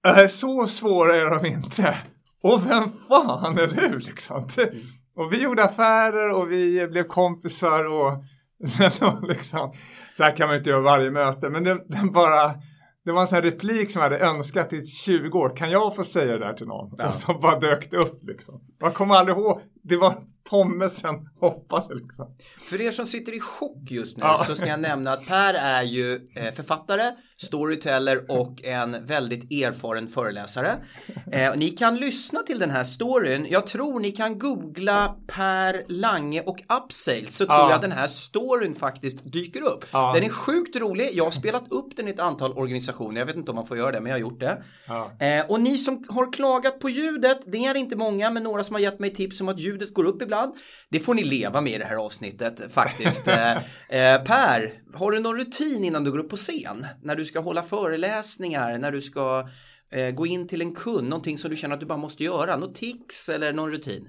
"Äh, 0.07 0.27
Så 0.27 0.67
svåra 0.67 1.17
är 1.17 1.29
de 1.29 1.45
inte. 1.45 1.95
Och 2.43 2.65
vem 2.69 2.83
fan 3.07 3.57
är 3.57 3.67
du 3.67 3.99
liksom? 3.99 4.47
Det- 4.55 4.71
Och 5.15 5.33
vi 5.33 5.41
gjorde 5.41 5.63
affärer 5.63 6.29
och 6.29 6.51
vi 6.51 6.87
blev 6.87 7.03
kompisar 7.03 7.83
och 7.85 8.23
liksom. 9.27 9.73
Så 10.13 10.23
här 10.23 10.35
kan 10.35 10.47
man 10.47 10.57
inte 10.57 10.69
göra 10.69 10.81
varje 10.81 11.11
möte. 11.11 11.49
Men 11.49 11.63
den, 11.63 11.81
den 11.87 12.11
bara. 12.11 12.53
det 13.05 13.11
var 13.11 13.21
en 13.21 13.27
sån 13.27 13.35
här 13.35 13.43
replik 13.43 13.91
som 13.91 14.01
jag 14.01 14.09
hade 14.09 14.25
önskat 14.25 14.73
i 14.73 14.85
20 14.85 15.39
år. 15.39 15.55
Kan 15.55 15.71
jag 15.71 15.95
få 15.95 16.03
säga 16.03 16.31
det 16.31 16.39
där 16.39 16.53
till 16.53 16.67
någon? 16.67 16.93
Ja. 16.97 17.07
Och 17.07 17.15
så 17.15 17.33
bara 17.33 17.59
dök 17.59 17.91
det 17.91 17.97
upp 17.97 18.19
liksom. 18.23 18.59
Jag 18.79 18.93
kommer 18.93 19.15
aldrig 19.15 19.37
ihåg. 19.37 19.61
Det 19.83 19.97
var 19.97 20.15
pommesen 20.49 21.29
hoppade 21.39 21.95
liksom. 21.95 22.35
För 22.69 22.81
er 22.81 22.91
som 22.91 23.05
sitter 23.05 23.35
i 23.35 23.39
chock 23.39 23.91
just 23.91 24.17
nu 24.17 24.23
ja. 24.23 24.43
så 24.47 24.55
ska 24.55 24.65
jag 24.65 24.79
nämna 24.79 25.11
att 25.11 25.27
Per 25.27 25.53
är 25.53 25.83
ju 25.83 26.19
eh, 26.35 26.53
författare, 26.53 27.11
storyteller 27.37 28.31
och 28.31 28.65
en 28.65 29.05
väldigt 29.05 29.51
erfaren 29.51 30.07
föreläsare. 30.07 30.75
Eh, 31.31 31.55
ni 31.55 31.69
kan 31.69 31.95
lyssna 31.95 32.43
till 32.43 32.59
den 32.59 32.71
här 32.71 32.83
storyn. 32.83 33.47
Jag 33.49 33.67
tror 33.67 33.99
ni 33.99 34.11
kan 34.11 34.39
googla 34.39 35.15
Per 35.27 35.83
Lange 35.87 36.41
och 36.41 36.57
Upsales 36.83 37.37
så 37.37 37.45
tror 37.45 37.59
ja. 37.59 37.69
jag 37.69 37.75
att 37.75 37.81
den 37.81 37.91
här 37.91 38.07
storyn 38.07 38.75
faktiskt 38.75 39.19
dyker 39.23 39.61
upp. 39.61 39.85
Ja. 39.91 40.11
Den 40.15 40.23
är 40.23 40.29
sjukt 40.29 40.75
rolig. 40.75 41.09
Jag 41.13 41.23
har 41.23 41.31
spelat 41.31 41.71
upp 41.71 41.95
den 41.95 42.07
i 42.07 42.11
ett 42.11 42.19
antal 42.19 42.51
organisationer. 42.51 43.19
Jag 43.19 43.25
vet 43.25 43.35
inte 43.35 43.51
om 43.51 43.55
man 43.55 43.67
får 43.67 43.77
göra 43.77 43.91
det, 43.91 43.99
men 43.99 44.09
jag 44.09 44.15
har 44.15 44.21
gjort 44.21 44.39
det. 44.39 44.63
Eh, 45.25 45.45
och 45.51 45.61
ni 45.61 45.77
som 45.77 46.03
har 46.09 46.33
klagat 46.33 46.79
på 46.79 46.89
ljudet, 46.89 47.39
det 47.45 47.57
är 47.57 47.77
inte 47.77 47.95
många, 47.95 48.29
men 48.31 48.43
några 48.43 48.63
som 48.63 48.75
har 48.75 48.81
gett 48.81 48.99
mig 48.99 49.13
tips 49.13 49.41
om 49.41 49.49
att 49.49 49.59
ljudet 49.59 49.93
går 49.93 50.03
upp 50.03 50.21
ibland. 50.21 50.36
Det 50.89 50.99
får 50.99 51.13
ni 51.13 51.23
leva 51.23 51.61
med 51.61 51.73
i 51.73 51.77
det 51.77 51.85
här 51.85 51.95
avsnittet 51.95 52.71
faktiskt. 52.71 53.27
Eh, 53.37 53.57
eh, 54.13 54.23
per, 54.23 54.81
har 54.93 55.11
du 55.11 55.19
någon 55.19 55.37
rutin 55.37 55.83
innan 55.83 56.03
du 56.03 56.11
går 56.11 56.19
upp 56.19 56.29
på 56.29 56.35
scen? 56.35 56.85
När 57.01 57.15
du 57.15 57.25
ska 57.25 57.39
hålla 57.39 57.63
föreläsningar, 57.63 58.77
när 58.77 58.91
du 58.91 59.01
ska 59.01 59.49
eh, 59.91 60.09
gå 60.09 60.25
in 60.25 60.47
till 60.47 60.61
en 60.61 60.75
kund, 60.75 61.09
någonting 61.09 61.37
som 61.37 61.51
du 61.51 61.57
känner 61.57 61.73
att 61.73 61.79
du 61.79 61.85
bara 61.85 61.97
måste 61.97 62.23
göra, 62.23 62.57
något 62.57 62.75
tics 62.75 63.29
eller 63.29 63.53
någon 63.53 63.71
rutin? 63.71 64.07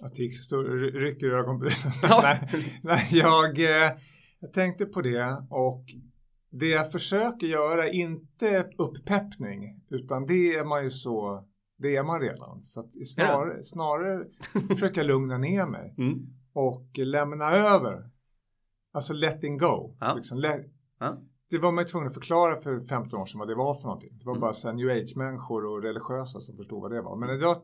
Ja, 0.00 0.08
tics, 0.08 0.36
står, 0.44 0.64
rycker 1.00 1.26
i 1.26 1.30
ögonbrynen. 1.30 1.92
Ja. 2.02 2.20
nej, 2.22 2.64
nej 2.82 3.08
jag, 3.10 3.58
eh, 3.58 3.92
jag 4.40 4.52
tänkte 4.52 4.86
på 4.86 5.00
det 5.02 5.46
och 5.50 5.84
det 6.50 6.68
jag 6.68 6.92
försöker 6.92 7.46
göra 7.46 7.90
inte 7.90 8.66
upppeppning 8.78 9.82
utan 9.90 10.26
det 10.26 10.54
är 10.54 10.64
man 10.64 10.84
ju 10.84 10.90
så 10.90 11.44
det 11.76 11.96
är 11.96 12.02
man 12.02 12.20
redan. 12.20 12.64
Så 12.64 12.88
snarare, 13.06 13.62
snarare 13.62 14.26
försöka 14.68 15.02
lugna 15.02 15.38
ner 15.38 15.66
mig 15.66 15.94
mm. 15.98 16.26
och 16.52 16.98
lämna 16.98 17.50
över. 17.50 18.10
Alltså 18.92 19.12
letting 19.12 19.58
go. 19.58 19.96
Ja. 20.00 20.14
Liksom, 20.14 20.38
let, 20.38 20.66
ja. 20.98 21.16
Det 21.50 21.58
var 21.58 21.72
man 21.72 21.84
ju 21.84 21.88
tvungen 21.88 22.06
att 22.06 22.14
förklara 22.14 22.56
för 22.56 22.80
15 22.80 23.20
år 23.20 23.26
sedan 23.26 23.38
vad 23.38 23.48
det 23.48 23.54
var 23.54 23.74
för 23.74 23.82
någonting. 23.82 24.18
Det 24.18 24.24
var 24.24 24.32
mm. 24.32 24.40
bara 24.40 24.52
så 24.52 24.72
new 24.72 24.90
age-människor 24.90 25.66
och 25.66 25.82
religiösa 25.82 26.40
som 26.40 26.56
förstod 26.56 26.82
vad 26.82 26.90
det 26.90 27.02
var. 27.02 27.16
Men 27.16 27.30
idag 27.30 27.56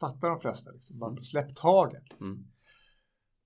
fattar 0.00 0.28
de 0.28 0.40
flesta. 0.40 0.70
Liksom. 0.70 0.98
Bara 0.98 1.10
mm. 1.10 1.20
släpp 1.20 1.56
taget. 1.56 2.02
Liksom. 2.10 2.32
Mm. 2.32 2.44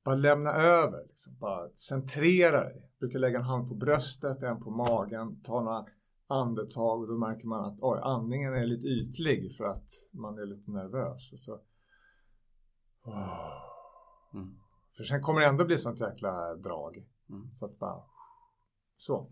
Bara 0.04 0.14
lämna 0.14 0.50
över. 0.50 1.06
Liksom. 1.08 1.38
Bara 1.38 1.68
centrera 1.68 2.64
dig. 2.64 2.76
Jag 2.76 2.98
brukar 2.98 3.18
lägga 3.18 3.38
en 3.38 3.44
hand 3.44 3.68
på 3.68 3.74
bröstet, 3.74 4.42
en 4.42 4.60
på 4.60 4.70
magen, 4.70 5.42
ta 5.42 5.62
några 5.62 5.84
andetag 6.28 7.00
och 7.00 7.08
då 7.08 7.18
märker 7.18 7.46
man 7.46 7.64
att 7.64 7.78
oj, 7.80 8.00
andningen 8.02 8.54
är 8.54 8.66
lite 8.66 8.86
ytlig 8.86 9.56
för 9.56 9.64
att 9.64 9.90
man 10.12 10.38
är 10.38 10.46
lite 10.46 10.70
nervös. 10.70 11.32
Och 11.32 11.38
så, 11.38 11.52
oh. 13.04 13.52
mm. 14.34 14.58
För 14.96 15.04
sen 15.04 15.22
kommer 15.22 15.40
det 15.40 15.46
ändå 15.46 15.64
bli 15.64 15.78
sånt 15.78 16.00
jäkla 16.00 16.54
drag. 16.54 16.96
Mm. 17.30 17.52
Så 17.52 17.64
att 17.64 17.78
bara, 17.78 18.02
så. 18.96 19.30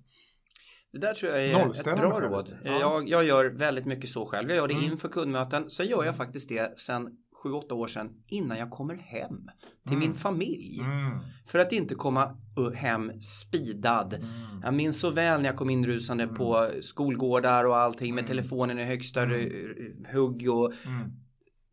Det 0.92 0.98
där 0.98 1.14
tror 1.14 1.32
jag 1.32 1.44
är 1.44 1.70
ett 1.70 1.84
bra 1.84 2.20
råd. 2.20 2.58
Ja. 2.64 2.80
Jag, 2.80 3.08
jag, 3.08 3.24
gör 3.24 3.44
väldigt 3.44 3.86
mycket 3.86 4.10
så 4.10 4.26
själv. 4.26 4.48
Jag 4.48 4.56
gör 4.56 4.68
det 4.68 4.74
mm. 4.74 4.92
inför 4.92 5.08
kundmöten. 5.08 5.70
Sen 5.70 5.86
gör 5.86 5.96
jag 5.96 6.04
mm. 6.04 6.14
faktiskt 6.14 6.48
det 6.48 6.80
sen 6.80 7.18
sju, 7.42 7.52
åtta 7.52 7.74
år 7.74 7.86
sedan 7.86 8.10
innan 8.26 8.58
jag 8.58 8.70
kommer 8.70 8.94
hem 8.94 9.50
till 9.82 9.96
mm. 9.96 10.08
min 10.08 10.14
familj. 10.14 10.80
Mm. 10.80 11.18
För 11.46 11.58
att 11.58 11.72
inte 11.72 11.94
komma 11.94 12.36
hem 12.74 13.20
spidad. 13.20 14.14
Mm. 14.14 14.28
Jag 14.62 14.74
minns 14.74 15.00
så 15.00 15.10
väl 15.10 15.40
när 15.40 15.48
jag 15.48 15.56
kom 15.56 15.70
inrusande 15.70 16.24
mm. 16.24 16.36
på 16.36 16.70
skolgårdar 16.82 17.64
och 17.64 17.76
allting 17.76 18.14
med 18.14 18.22
mm. 18.22 18.28
telefonen 18.28 18.78
i 18.78 18.84
högsta 18.84 19.22
mm. 19.22 20.06
hugg 20.12 20.50
och 20.50 20.72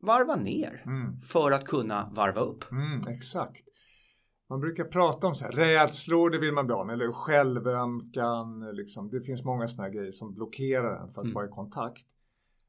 varva 0.01 0.35
ner 0.35 0.83
för 1.27 1.51
att 1.51 1.65
kunna 1.65 2.09
varva 2.15 2.41
upp. 2.41 2.65
exakt. 3.07 3.63
Man 4.49 4.59
brukar 4.59 4.83
prata 4.83 5.27
om 5.27 5.35
så 5.35 5.45
här, 5.45 5.51
rädslor, 5.51 6.29
det 6.29 6.37
vill 6.37 6.53
man 6.53 6.65
bli 6.65 6.75
av 6.75 6.87
med, 6.87 6.93
eller 6.93 7.11
självömkan, 7.11 8.75
liksom. 8.75 9.09
det 9.09 9.21
finns 9.21 9.43
många 9.43 9.67
sådana 9.67 9.89
grejer 9.89 10.11
som 10.11 10.33
blockerar 10.33 11.03
en 11.03 11.13
för 11.13 11.21
att 11.21 11.33
vara 11.33 11.45
i 11.45 11.49
kontakt. 11.49 12.05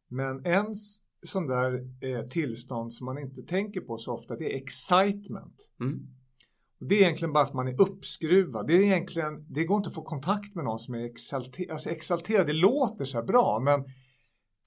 Men 0.09 0.47
ens 0.47 1.04
sån 1.25 1.47
där 1.47 1.73
eh, 2.01 2.29
tillstånd 2.29 2.93
som 2.93 3.05
man 3.05 3.19
inte 3.19 3.43
tänker 3.43 3.81
på 3.81 3.99
så 3.99 4.13
ofta, 4.13 4.37
det 4.37 4.53
är 4.53 4.57
excitement. 4.57 5.69
Mm. 5.81 6.01
Det 6.81 6.95
är 6.95 7.01
egentligen 7.01 7.33
bara 7.33 7.45
att 7.45 7.55
man 7.55 7.69
är 7.69 7.81
uppskruvad. 7.81 8.67
Det, 8.67 8.75
är 8.75 8.81
egentligen, 8.81 9.47
det 9.49 9.65
går 9.65 9.77
inte 9.77 9.89
att 9.89 9.95
få 9.95 10.03
kontakt 10.03 10.55
med 10.55 10.65
någon 10.65 10.79
som 10.79 10.95
är 10.95 11.05
exalterad. 11.05 11.71
Alltså 11.71 11.91
exalterad, 11.91 12.47
det 12.47 12.53
låter 12.53 13.05
så 13.05 13.19
här 13.19 13.25
bra, 13.25 13.61
men 13.61 13.85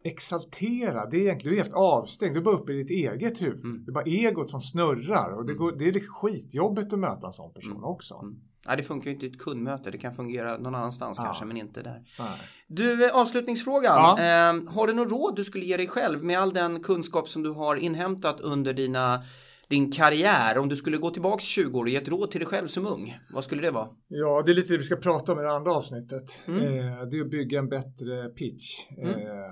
exaltera, 0.03 1.05
det 1.05 1.17
är 1.17 1.21
egentligen 1.21 1.55
du 1.55 1.59
är 1.59 1.63
helt 1.63 1.75
avstängd. 1.75 2.35
Du 2.35 2.39
är 2.39 2.43
bara 2.43 2.55
uppe 2.55 2.73
i 2.73 2.83
ditt 2.83 2.89
eget 2.89 3.41
huvud. 3.41 3.65
Mm. 3.65 3.85
Det 3.85 3.91
är 3.91 3.93
bara 3.93 4.05
egot 4.05 4.49
som 4.49 4.61
snurrar 4.61 5.31
och 5.31 5.45
det, 5.45 5.51
mm. 5.51 5.63
går, 5.63 5.71
det 5.71 5.85
är 5.85 6.07
skitjobbigt 6.07 6.93
att 6.93 6.99
möta 6.99 7.27
en 7.27 7.33
sån 7.33 7.53
person 7.53 7.71
mm. 7.71 7.83
också. 7.83 8.15
Mm. 8.15 8.39
Nej, 8.67 8.77
det 8.77 8.83
funkar 8.83 9.07
ju 9.09 9.13
inte 9.13 9.25
i 9.25 9.29
ett 9.29 9.39
kundmöte. 9.39 9.91
Det 9.91 9.97
kan 9.97 10.15
fungera 10.15 10.57
någon 10.57 10.75
annanstans 10.75 11.17
ja. 11.17 11.23
kanske, 11.23 11.45
men 11.45 11.57
inte 11.57 11.81
där. 11.81 12.03
Nej. 12.19 12.27
Du, 12.67 13.05
eh, 13.05 13.15
avslutningsfrågan. 13.15 13.95
Ja. 13.95 14.19
Eh, 14.19 14.73
har 14.73 14.87
du 14.87 14.93
något 14.93 15.11
råd 15.11 15.35
du 15.35 15.43
skulle 15.43 15.65
ge 15.65 15.77
dig 15.77 15.87
själv 15.87 16.23
med 16.23 16.39
all 16.39 16.53
den 16.53 16.79
kunskap 16.79 17.29
som 17.29 17.43
du 17.43 17.49
har 17.49 17.75
inhämtat 17.75 18.41
under 18.41 18.73
dina 18.73 19.23
din 19.67 19.91
karriär, 19.91 20.57
om 20.57 20.69
du 20.69 20.75
skulle 20.75 20.97
gå 20.97 21.09
tillbaks 21.09 21.43
20 21.43 21.79
år 21.79 21.83
och 21.83 21.89
ge 21.89 21.95
ett 21.95 22.09
råd 22.09 22.31
till 22.31 22.39
dig 22.39 22.47
själv 22.47 22.67
som 22.67 22.87
ung, 22.87 23.17
vad 23.33 23.43
skulle 23.43 23.61
det 23.61 23.71
vara? 23.71 23.89
Ja, 24.07 24.43
det 24.45 24.51
är 24.51 24.55
lite 24.55 24.73
det 24.73 24.77
vi 24.77 24.83
ska 24.83 24.95
prata 24.95 25.33
om 25.33 25.39
i 25.39 25.41
det 25.41 25.51
andra 25.51 25.71
avsnittet. 25.73 26.23
Mm. 26.47 26.63
Eh, 26.63 27.09
det 27.09 27.17
är 27.17 27.21
att 27.21 27.29
bygga 27.29 27.59
en 27.59 27.69
bättre 27.69 28.29
pitch. 28.29 28.91
Mm. 28.97 29.09
Eh, 29.09 29.47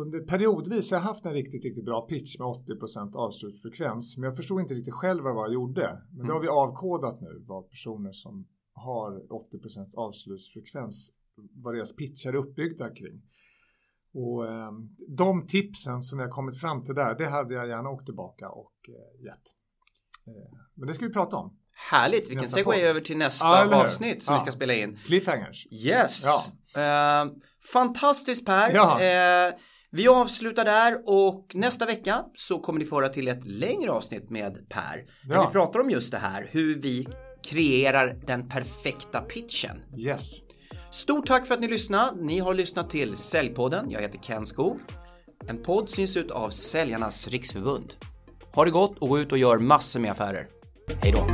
under 0.00 0.20
periodvis 0.20 0.90
har 0.90 0.98
jag 0.98 1.04
haft 1.04 1.26
en 1.26 1.32
riktigt, 1.32 1.64
riktigt 1.64 1.84
bra 1.84 2.06
pitch 2.06 2.38
med 2.38 2.46
80% 2.46 3.16
avslutsfrekvens. 3.16 4.16
Men 4.16 4.24
jag 4.24 4.36
förstod 4.36 4.60
inte 4.60 4.74
riktigt 4.74 4.94
själv 4.94 5.22
vad 5.24 5.36
jag 5.36 5.52
gjorde. 5.52 6.02
Men 6.10 6.16
mm. 6.16 6.26
det 6.26 6.32
har 6.32 6.40
vi 6.40 6.48
avkodat 6.48 7.20
nu, 7.20 7.44
vad 7.46 7.70
personer 7.70 8.12
som 8.12 8.46
har 8.72 9.10
80% 9.10 9.94
avslutsfrekvens, 9.94 11.12
vad 11.54 11.74
deras 11.74 11.96
pitchar 11.96 12.32
är 12.32 12.36
uppbyggda 12.36 12.90
kring. 12.94 13.22
Och 14.14 14.46
eh, 14.46 14.72
de 15.08 15.46
tipsen 15.46 16.02
som 16.02 16.18
jag 16.18 16.30
kommit 16.30 16.60
fram 16.60 16.84
till 16.84 16.94
där, 16.94 17.14
det 17.14 17.26
hade 17.26 17.54
jag 17.54 17.68
gärna 17.68 17.90
åkt 17.90 18.04
tillbaka 18.04 18.48
och 18.48 18.72
eh, 18.88 19.24
gett. 19.24 19.44
Eh, 20.26 20.58
men 20.74 20.88
det 20.88 20.94
ska 20.94 21.06
vi 21.06 21.12
prata 21.12 21.36
om. 21.36 21.56
Härligt, 21.90 22.30
vi 22.30 22.34
kan 22.34 22.46
segway 22.46 22.80
över 22.80 23.00
till 23.00 23.16
nästa 23.16 23.48
ja, 23.48 23.84
avsnitt 23.84 24.22
som 24.22 24.34
ja. 24.34 24.38
vi 24.38 24.42
ska 24.42 24.56
spela 24.56 24.74
in. 24.74 24.98
Cliffhangers. 25.04 25.66
Yes. 25.70 26.24
Ja. 26.24 27.24
Uh, 27.24 27.32
fantastiskt 27.72 28.46
Per. 28.46 28.70
Ja. 28.74 29.48
Uh, 29.48 29.58
vi 29.90 30.08
avslutar 30.08 30.64
där 30.64 31.02
och 31.06 31.50
nästa 31.54 31.86
vecka 31.86 32.24
så 32.34 32.58
kommer 32.58 32.78
ni 32.78 32.84
få 32.84 32.96
höra 32.96 33.08
till 33.08 33.28
ett 33.28 33.44
längre 33.44 33.90
avsnitt 33.90 34.30
med 34.30 34.68
Per. 34.68 35.04
Där 35.28 35.46
vi 35.46 35.52
pratar 35.52 35.80
om 35.80 35.90
just 35.90 36.10
det 36.10 36.18
här, 36.18 36.48
hur 36.50 36.80
vi 36.80 37.08
kreerar 37.42 38.20
den 38.26 38.48
perfekta 38.48 39.20
pitchen. 39.20 39.82
Yes. 39.96 40.40
Stort 40.94 41.26
tack 41.26 41.46
för 41.46 41.54
att 41.54 41.60
ni 41.60 41.68
lyssnade. 41.68 42.24
Ni 42.24 42.38
har 42.38 42.54
lyssnat 42.54 42.90
till 42.90 43.16
Säljpodden. 43.16 43.90
Jag 43.90 44.00
heter 44.00 44.18
Ken 44.18 44.46
Skog. 44.46 44.80
En 45.48 45.62
podd 45.62 45.90
syns 45.90 46.16
ut 46.16 46.30
av 46.30 46.50
Säljarnas 46.50 47.28
Riksförbund. 47.28 47.94
Ha 48.52 48.64
det 48.64 48.70
gott 48.70 48.98
och 48.98 49.08
gå 49.08 49.18
ut 49.18 49.32
och 49.32 49.38
gör 49.38 49.58
massor 49.58 50.00
med 50.00 50.10
affärer. 50.10 50.48
Hej 51.02 51.12
då! 51.12 51.26